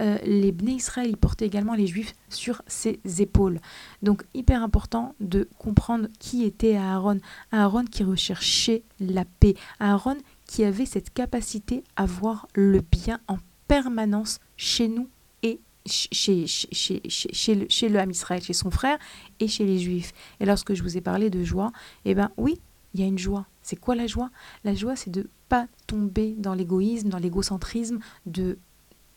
[0.00, 3.60] euh, les Bnei Israël, portaient également les Juifs sur ses épaules.
[4.02, 7.20] Donc hyper important de comprendre qui était Aaron.
[7.50, 9.54] Aaron qui recherchait la paix.
[9.80, 10.16] Aaron
[10.46, 13.38] qui avait cette capacité à voir le bien en
[13.68, 15.08] permanence chez nous
[15.42, 18.98] et chez, chez, chez, le, chez le Ham Israël, chez son frère
[19.40, 20.12] et chez les Juifs.
[20.40, 21.72] Et lorsque je vous ai parlé de joie,
[22.04, 22.60] eh bien oui,
[22.94, 23.46] il y a une joie.
[23.62, 24.30] C'est quoi la joie?
[24.64, 28.58] La joie, c'est de pas tomber dans l'égoïsme, dans l'égocentrisme, de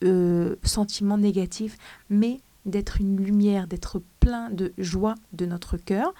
[0.04, 1.78] euh, sentiments négatifs,
[2.10, 6.12] mais d'être une lumière, d'être plein de joie de notre cœur,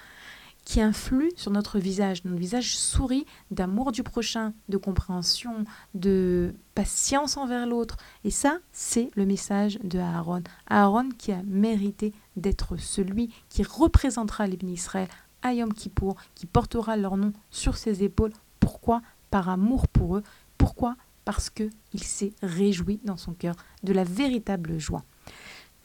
[0.67, 2.25] qui influe sur notre visage.
[2.25, 5.63] Notre visage sourit d'amour du prochain, de compréhension,
[5.93, 7.95] de patience envers l'autre.
[8.25, 10.43] Et ça, c'est le message de Aaron.
[10.67, 15.07] Aaron qui a mérité d'être celui qui représentera les Israël
[15.47, 18.33] à Yom Kippour, qui portera leur nom sur ses épaules.
[18.59, 20.23] Pourquoi Par amour pour eux?
[20.57, 20.95] Pourquoi
[21.25, 21.71] Parce qu'il
[22.03, 25.03] s'est réjoui dans son cœur de la véritable joie?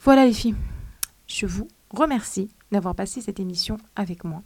[0.01, 0.57] Voilà les filles,
[1.27, 4.43] je vous remercie d'avoir passé cette émission avec moi.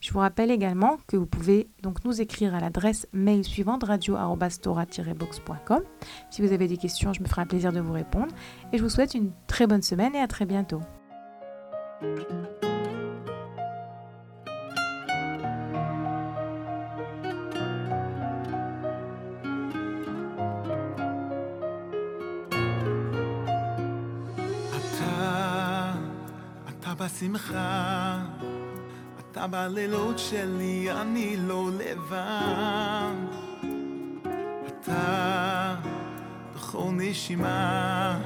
[0.00, 5.82] Je vous rappelle également que vous pouvez donc nous écrire à l'adresse mail suivante radio-boxcom.
[6.30, 8.34] Si vous avez des questions, je me ferai un plaisir de vous répondre.
[8.72, 10.80] Et je vous souhaite une très bonne semaine et à très bientôt.
[29.20, 33.12] אתה בלילות שלי, אני לא לבד.
[34.66, 35.74] אתה
[36.54, 38.18] בכל נשימה,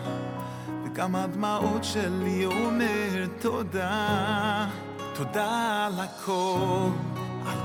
[0.85, 4.69] וגם הדמעות שלי אומר תודה.
[5.15, 6.89] תודה על הכל,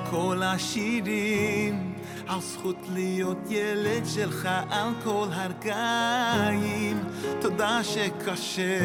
[0.10, 1.94] כל השירים,
[2.28, 7.04] על זכות להיות ילד שלך על כל הרגעים.
[7.42, 8.80] תודה שקשה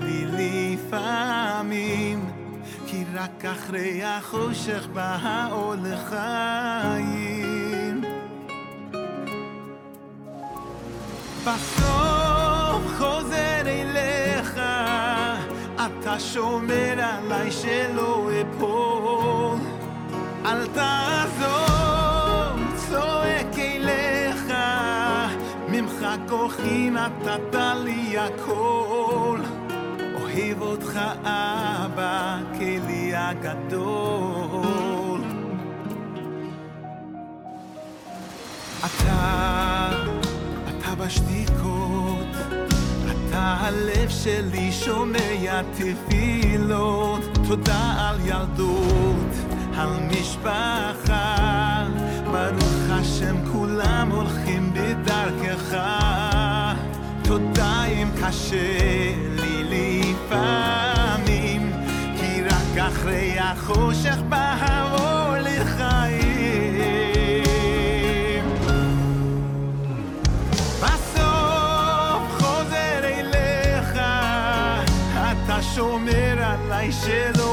[0.00, 2.30] לי לפעמים.
[2.86, 8.00] כי רק אחרי החושך בא האור לחיים.
[11.44, 14.60] בסוף חוזר אליך,
[15.76, 19.67] אתה שומר עליי שלא אפול.
[20.48, 24.44] אל תעזוב, צועק אליך,
[25.68, 29.38] ממך כוחי נתת לי הכל.
[30.22, 35.20] אוהב אותך אבא, כלי הגדול.
[38.80, 39.90] אתה,
[40.68, 42.36] אתה בשתיקות,
[43.10, 47.38] אתה הלב שלי שומע תפילות.
[47.48, 49.47] תודה על ילדות,
[49.78, 51.86] על משפחה.
[52.24, 55.76] ברוך השם כולם הולכים בדרכך.
[57.22, 59.64] תודה אם קשה לי
[60.04, 61.72] לפעמים,
[62.16, 66.38] כי רק אחרי החושך בא האור לחיים.
[75.78, 77.47] שומר עליי שלא